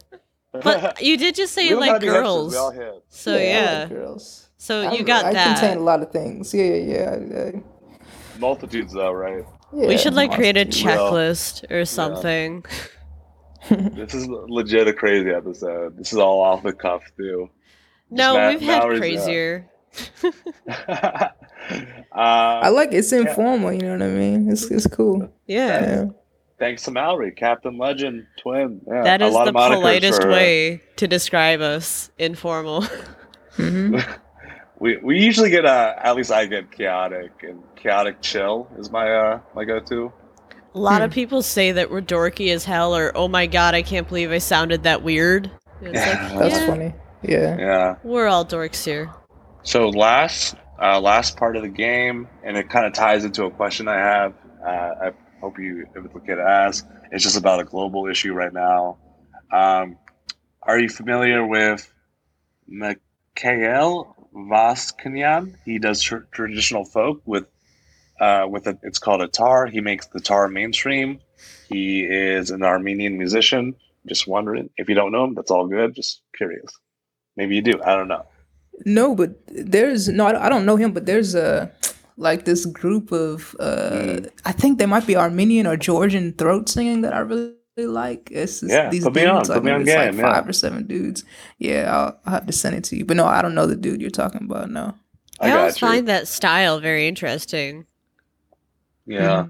[0.63, 2.51] But you did just say you don't like gotta girls.
[2.53, 3.03] We all hip.
[3.09, 3.79] So I yeah.
[3.81, 4.49] like girls.
[4.57, 5.59] So I- you got I that.
[5.59, 6.53] contain a lot of things.
[6.53, 7.51] Yeah, yeah, yeah.
[7.53, 7.59] yeah.
[8.39, 9.45] Multitudes though, right?
[9.73, 10.85] yeah we should like create a multitude.
[10.87, 12.65] checklist or something.
[13.67, 15.97] This is legit a crazy episode.
[15.97, 17.49] This is all off the cuff too.
[18.11, 19.69] No, Ma- we've had Mallory's, uh, crazier.
[20.77, 21.29] uh,
[22.13, 23.73] I like it's informal.
[23.73, 24.51] You know what I mean?
[24.51, 25.31] It's it's cool.
[25.47, 25.81] Yeah.
[25.81, 26.05] Yeah.
[26.59, 28.81] Thanks to Mallory, Captain Legend, twin.
[28.87, 30.31] Yeah, That a lot the of politest for her.
[30.33, 32.09] way to describe us.
[32.17, 32.83] Informal.
[33.55, 33.97] hmm
[34.77, 39.09] We we usually get uh at least I get chaotic and chaotic chill is my
[39.09, 40.11] uh my go to.
[40.73, 41.05] A lot Hmm.
[41.05, 44.31] of people say that we're dorky as hell, or oh my god, I can't believe
[44.31, 45.49] I sounded that weird.
[45.81, 46.93] It's like, That's yeah, funny.
[47.21, 47.57] Yeah.
[47.57, 47.95] Yeah.
[48.03, 49.09] we're all dorks here.
[49.63, 53.51] So last uh, last part of the game, and it kind of ties into a
[53.51, 54.33] question I have.
[54.61, 54.69] Uh,
[55.05, 55.11] I
[55.45, 56.87] hope you if it's okay ask.
[57.11, 58.97] It's just about a global issue right now.
[59.51, 59.97] Um,
[60.63, 61.81] are you familiar with
[62.67, 65.55] Mikhail Voskanyan?
[65.63, 67.45] He does tr- traditional folk with
[68.19, 69.67] uh, with a, it's called a tar.
[69.67, 71.19] He makes the tar mainstream.
[71.69, 73.75] He is an Armenian musician.
[74.07, 75.93] Just wondering if you don't know him, that's all good.
[75.93, 76.71] Just curious.
[77.37, 77.79] Maybe you do.
[77.83, 78.25] I don't know.
[78.83, 80.25] No, but there's no.
[80.25, 81.71] I don't know him, but there's a
[82.17, 83.55] like this group of.
[83.59, 84.29] uh Mm.
[84.45, 88.29] I think they might be Armenian or Georgian throat singing that I really like.
[88.31, 90.11] It's just Yeah, these put me dudes, on, like put me on maybe it's like
[90.11, 90.33] game, yeah.
[90.33, 91.23] five or seven dudes.
[91.59, 93.05] Yeah, I'll, I'll have to send it to you.
[93.05, 94.69] But no, I don't know the dude you're talking about.
[94.69, 94.95] No.
[95.41, 95.87] I, got always you.
[95.87, 97.85] find that style very interesting.
[99.05, 99.47] Yeah.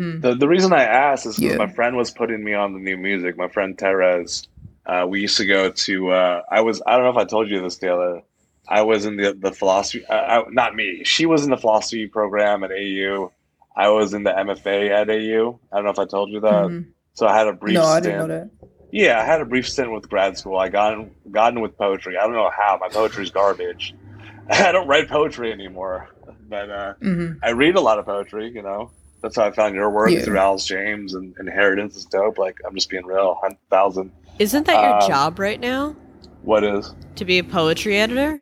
[0.00, 0.20] Mm.
[0.22, 1.58] The the reason I asked is because Yeah.
[1.58, 3.36] my friend was putting me on the new music.
[3.36, 4.46] My friend Terez.
[4.84, 6.10] Uh, we used to go to.
[6.10, 6.80] Uh, I was.
[6.86, 8.22] I don't know if I told you this, Taylor.
[8.68, 10.04] I was in the the philosophy.
[10.06, 11.02] Uh, I, not me.
[11.04, 13.32] She was in the philosophy program at AU.
[13.76, 15.60] I was in the MFA at AU.
[15.72, 16.64] I don't know if I told you that.
[16.66, 16.86] Mhm.
[17.14, 17.74] So I had a brief.
[17.74, 18.50] No, I didn't know that.
[18.92, 20.58] Yeah, I had a brief stint with grad school.
[20.58, 22.16] I got in, got in with poetry.
[22.16, 22.78] I don't know how.
[22.80, 23.94] My poetry's garbage.
[24.50, 26.08] I don't write poetry anymore.
[26.48, 28.90] But uh, hmm I read a lot of poetry, you know.
[29.22, 30.22] That's how I found your work Yeah.
[30.24, 32.38] through Alice James and Inheritance is dope.
[32.38, 33.34] Like, I'm just being real.
[33.40, 34.12] 100,000.
[34.38, 35.96] Isn't that your Um, job right now?
[36.42, 36.94] What is?
[37.16, 38.40] To be a poetry editor?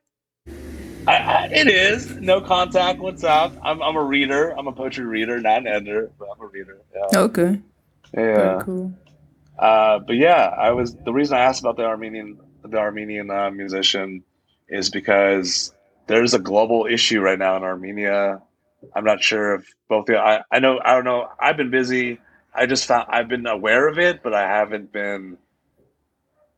[1.07, 2.17] I, I, it is.
[2.17, 2.99] No contact.
[2.99, 3.55] What's up?
[3.63, 4.57] I'm, I'm a reader.
[4.59, 6.81] I'm a poetry reader, not an editor, but I'm a reader.
[6.95, 7.21] Yeah.
[7.21, 7.61] Okay.
[8.15, 8.37] yeah.
[8.37, 8.95] Very cool.
[9.59, 13.51] Uh, but yeah, I was the reason I asked about the Armenian the Armenian uh,
[13.51, 14.25] musician
[14.69, 15.73] is because
[16.07, 18.41] there's a global issue right now in Armenia.
[18.95, 21.29] I'm not sure if both the I, I know I don't know.
[21.39, 22.19] I've been busy.
[22.55, 25.39] I just found I've been aware of it, but I haven't been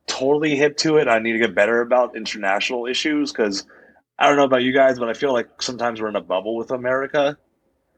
[0.06, 1.08] totally hip to it.
[1.08, 3.66] I need to get better about international issues because
[4.18, 6.56] I don't know about you guys, but I feel like sometimes we're in a bubble
[6.56, 7.36] with America.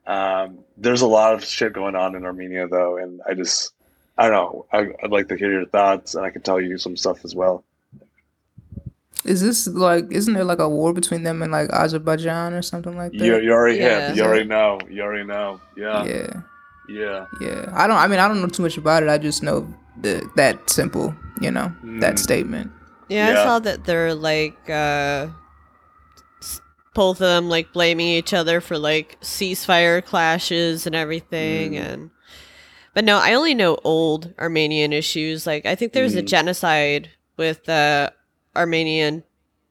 [0.06, 3.72] Um, there's a lot of shit going on in Armenia though, and I just
[4.16, 4.66] I don't know.
[4.72, 7.34] I, I'd like to hear your thoughts, and I can tell you some stuff as
[7.34, 7.64] well.
[9.24, 10.06] Is this like?
[10.10, 13.24] Isn't there like a war between them and like Azerbaijan or something like that?
[13.24, 14.08] You, you already Yeah.
[14.08, 14.16] hip.
[14.16, 14.78] You already know.
[14.88, 15.60] You already know.
[15.76, 16.32] Yeah, yeah.
[16.88, 17.26] yeah.
[17.40, 17.96] Yeah, I don't.
[17.96, 19.08] I mean, I don't know too much about it.
[19.08, 19.66] I just know
[20.00, 22.18] the, that simple, you know, that Mm.
[22.18, 22.70] statement.
[23.08, 23.40] Yeah, Yeah.
[23.40, 24.72] I saw that they're like uh
[25.26, 25.30] s-
[26.98, 31.80] both of them like blaming each other for like ceasefire clashes and everything Mm.
[31.86, 32.10] and
[32.94, 35.46] but no, I only know old Armenian issues.
[35.46, 36.26] Like I think there was a Mm.
[36.26, 38.10] genocide with uh
[38.56, 39.22] Armenian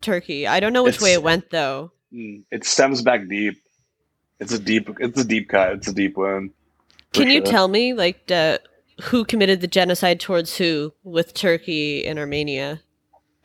[0.02, 0.48] Turkey.
[0.48, 1.92] I don't know which It's- way it went though.
[2.14, 2.44] Mm.
[2.52, 3.56] It stems back deep.
[4.40, 4.88] It's a deep.
[5.00, 5.74] It's a deep cut.
[5.74, 6.52] It's a deep wound.
[7.14, 7.52] for Can you sure.
[7.52, 8.62] tell me like the
[9.10, 12.82] who committed the genocide towards who with Turkey and Armenia?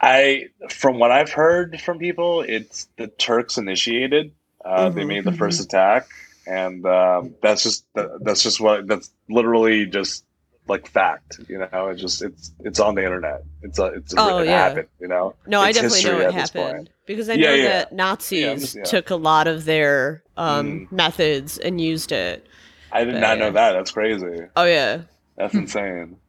[0.02, 4.32] I, from what I've heard from people, it's the Turks initiated.
[4.64, 6.08] Uh, They Mhm, made the first attack,
[6.46, 10.24] and um, that's just that's just what that's literally just
[10.68, 11.40] like fact.
[11.48, 13.42] You know, it's just it's it's on the internet.
[13.62, 14.68] It's a it's a, Oh, it yeah.
[14.74, 14.88] happened.
[15.00, 17.68] You know, No, I definitely know what happened because I know yeah.
[17.68, 20.92] that Nazis Yeah, took a lot of their um, Mm.
[20.92, 22.46] methods and used it.
[22.92, 23.72] I did But, not know that.
[23.72, 24.46] That's crazy.
[24.56, 25.02] Oh yeah.
[25.36, 26.21] That's insane.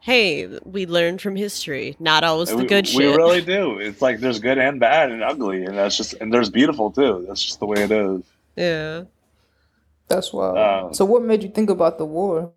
[0.00, 1.94] Hey, we learned from history.
[2.00, 2.98] Not always the we, good we shit.
[2.98, 3.78] We really do.
[3.80, 7.24] It's like there's good and bad and ugly, and that's just and there's beautiful too.
[7.28, 8.22] That's just the way it is.
[8.56, 9.04] yeah.
[10.08, 10.58] That's wild.
[10.58, 12.52] Um, so, what made you think about the war?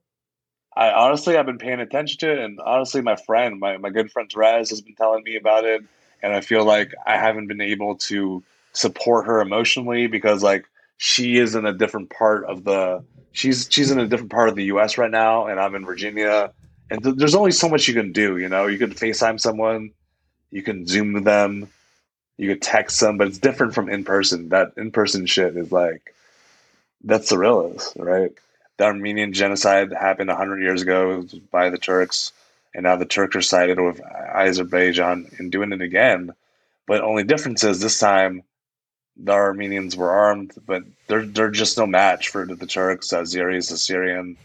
[0.75, 4.11] I honestly I've been paying attention to it, and honestly, my friend, my, my good
[4.11, 5.83] friend Therese, has been telling me about it,
[6.23, 10.65] and I feel like I haven't been able to support her emotionally because like
[10.97, 14.55] she is in a different part of the she's she's in a different part of
[14.55, 14.97] the U.S.
[14.97, 16.51] right now, and I'm in Virginia,
[16.93, 18.37] and th- there's only so much you can do.
[18.37, 19.91] You know, you can Facetime someone,
[20.51, 21.67] you can Zoom them,
[22.37, 24.49] you could text them, but it's different from in person.
[24.49, 26.13] That in person shit is like
[27.03, 28.31] that's the realest, right?
[28.77, 32.31] The Armenian genocide happened hundred years ago by the Turks,
[32.75, 36.31] and now the Turks are sided with Azerbaijan in doing it again.
[36.85, 38.43] But only difference is this time
[39.17, 44.37] the Armenians were armed, but they're they're just no match for the, Turks, Azeris, Syrian,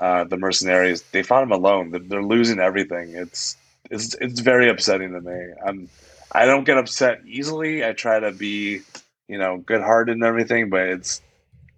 [0.00, 1.02] uh, the mercenaries.
[1.12, 1.90] They fought them alone.
[1.90, 3.14] They're, they're losing everything.
[3.14, 3.56] It's
[3.90, 5.52] it's it's very upsetting to me.
[5.64, 5.88] I'm
[6.32, 7.84] I don't get upset easily.
[7.84, 8.80] I try to be,
[9.28, 11.20] you know, good hearted and everything, but it's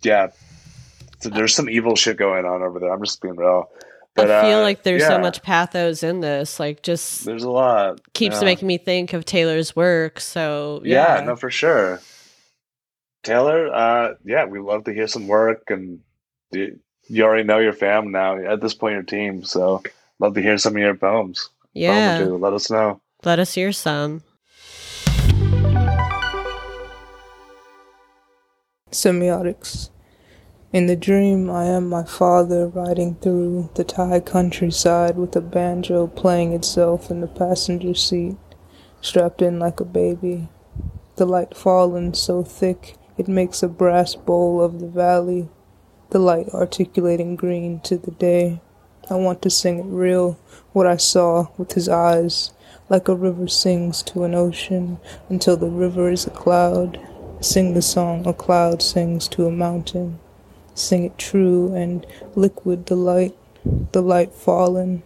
[0.03, 0.29] yeah.
[1.21, 2.93] So there's some evil shit going on over there.
[2.93, 3.71] I'm just being real.
[4.15, 5.09] But, I feel uh, like there's yeah.
[5.09, 6.61] so much pathos in this.
[6.61, 8.01] Like, just there's a lot.
[8.13, 8.45] Keeps yeah.
[8.45, 10.21] making me think of Taylor's work.
[10.21, 12.01] So yeah, yeah no, for sure.
[13.23, 16.01] Taylor, uh, yeah, we love to hear some work, and
[17.09, 18.37] you, you already know your fam now.
[18.37, 19.83] At this point, your team, so
[20.19, 21.49] love to hear some of your poems.
[21.73, 23.01] Yeah, poem let us know.
[23.25, 24.23] Let us hear some.
[28.91, 29.91] Semiotics.
[30.73, 36.07] In the dream, I am my father riding through the Thai countryside with a banjo
[36.07, 38.37] playing itself in the passenger seat,
[39.03, 40.49] strapped in like a baby.
[41.17, 45.49] The light fallen so thick it makes a brass bowl of the valley,
[46.13, 48.61] the light articulating green to the day.
[49.11, 50.39] I want to sing it real,
[50.73, 52.53] what I saw with his eyes,
[52.89, 54.99] like a river sings to an ocean
[55.29, 56.99] until the river is a cloud
[57.43, 60.21] Sing the song a cloud sings to a mountain.
[60.75, 62.07] Sing it true and
[62.37, 63.37] liquid the light,
[63.91, 65.03] the light fallen.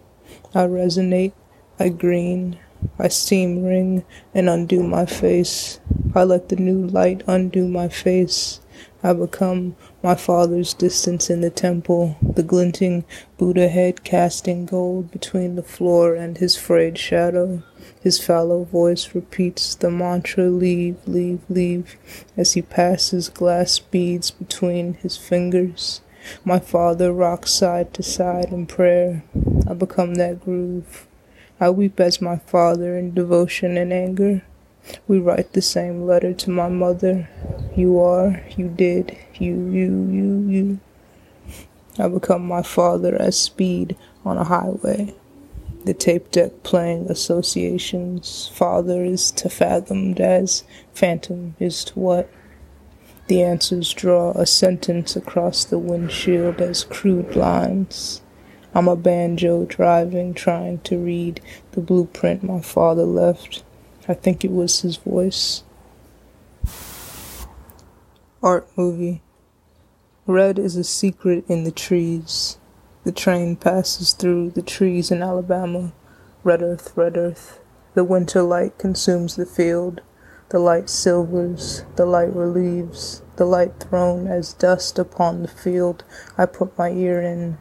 [0.55, 1.33] I resonate,
[1.81, 2.59] I green,
[2.99, 4.05] I steam ring
[4.35, 5.81] and undo my face.
[6.15, 8.61] I let the new light undo my face.
[9.03, 9.75] I become
[10.07, 13.05] my father's distance in the temple, the glinting
[13.39, 17.61] Buddha head casting gold between the floor and his frayed shadow.
[18.01, 21.97] His fallow voice repeats the mantra leave, leave, leave
[22.37, 26.03] as he passes glass beads between his fingers.
[26.45, 29.25] My father rocks side to side in prayer.
[29.69, 31.09] I become that groove.
[31.59, 34.45] I weep as my father in devotion and anger.
[35.09, 37.29] We write the same letter to my mother.
[37.75, 40.81] You are, you did, you, you, you, you.
[41.99, 45.15] I become my father as speed on a highway
[45.87, 48.51] the tape deck playing associations.
[48.53, 52.29] Father is to fathomed as phantom is to what?
[53.29, 58.21] The answers draw a sentence across the windshield as crude lines.
[58.75, 63.63] I'm a banjo driving, trying to read the blueprint my father left.
[64.09, 65.65] I think it was his voice.
[68.43, 69.23] Art movie.
[70.27, 72.59] Red is a secret in the trees.
[73.03, 75.93] The train passes through the trees in Alabama.
[76.45, 77.59] Red earth, red earth.
[77.95, 80.03] The winter light consumes the field.
[80.51, 86.05] The light silvers, the light relieves, the light thrown as dust upon the field.
[86.39, 87.59] I put my ear in.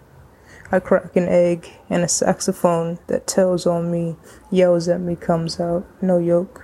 [0.72, 4.16] I crack an egg, and a saxophone that tells on me,
[4.50, 5.86] yells at me, comes out.
[6.02, 6.64] No yolk.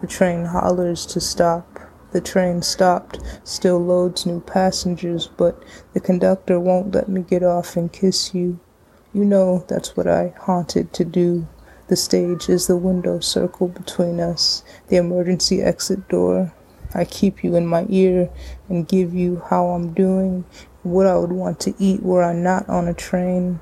[0.00, 1.78] The train hollers to stop.
[2.10, 5.62] The train stopped, still loads new passengers, but
[5.92, 8.58] the conductor won't let me get off and kiss you.
[9.12, 11.46] You know that's what I haunted to do.
[11.88, 16.52] The stage is the window circle between us, the emergency exit door.
[16.94, 18.30] I keep you in my ear
[18.68, 20.44] and give you how I'm doing,
[20.88, 23.60] what I would want to eat were I not on a train.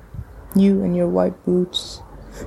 [0.55, 2.01] You and your white boots.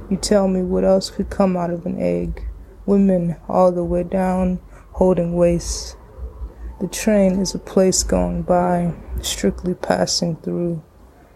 [0.08, 2.44] You tell me what else could come out of an egg.
[2.86, 4.60] Women all the way down
[4.92, 5.96] holding waist.
[6.80, 10.82] The train is a place going by, strictly passing through.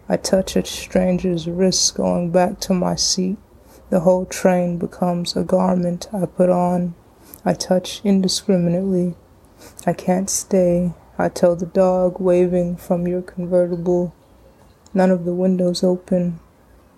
[0.09, 3.37] I touch a stranger's wrist going back to my seat.
[3.89, 6.95] The whole train becomes a garment I put on.
[7.43, 9.15] I touch indiscriminately.
[9.85, 10.93] I can't stay.
[11.17, 14.13] I tell the dog waving from your convertible.
[14.93, 16.41] None of the windows open.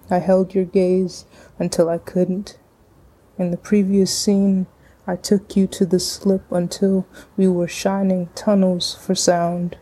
[0.10, 1.26] I held your gaze
[1.60, 2.58] until I couldn't.
[3.38, 4.66] In the previous scene,
[5.06, 7.06] I took you to the slip until
[7.38, 9.78] we were shining tunnels for sound.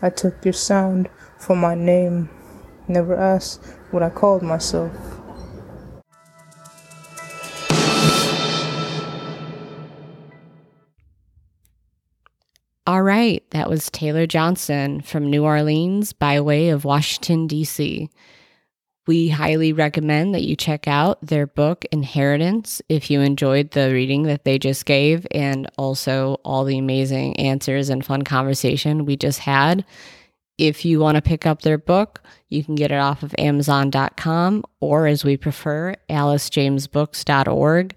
[0.00, 2.30] I took your sound for my name,
[2.88, 5.23] never asked what I called myself.
[13.04, 18.10] Right, that was Taylor Johnson from New Orleans by way of Washington, D.C.
[19.06, 24.22] We highly recommend that you check out their book, Inheritance, if you enjoyed the reading
[24.24, 29.40] that they just gave and also all the amazing answers and fun conversation we just
[29.40, 29.84] had.
[30.56, 34.64] If you want to pick up their book, you can get it off of Amazon.com
[34.80, 37.94] or, as we prefer, AliceJamesBooks.org.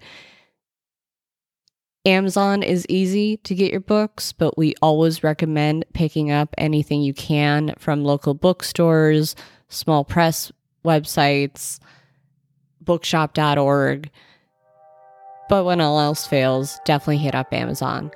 [2.08, 7.12] Amazon is easy to get your books, but we always recommend picking up anything you
[7.12, 9.36] can from local bookstores,
[9.68, 10.50] small press
[10.82, 11.78] websites,
[12.80, 14.10] bookshop.org.
[15.50, 18.10] But when all else fails, definitely hit up Amazon.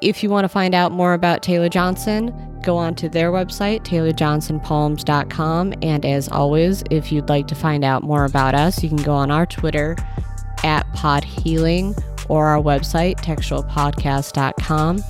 [0.00, 3.82] If you want to find out more about Taylor Johnson, go on to their website,
[3.84, 5.74] taylorjohnsonpoems.com.
[5.82, 9.12] And as always, if you'd like to find out more about us, you can go
[9.12, 9.94] on our Twitter
[10.62, 11.94] at Pod Healing
[12.28, 15.04] or our website, textualpodcast.com.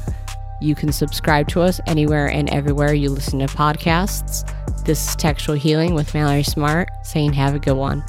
[0.60, 4.50] You can subscribe to us anywhere and everywhere you listen to podcasts.
[4.84, 8.04] This is Textual Healing with Mallory Smart saying have a good one.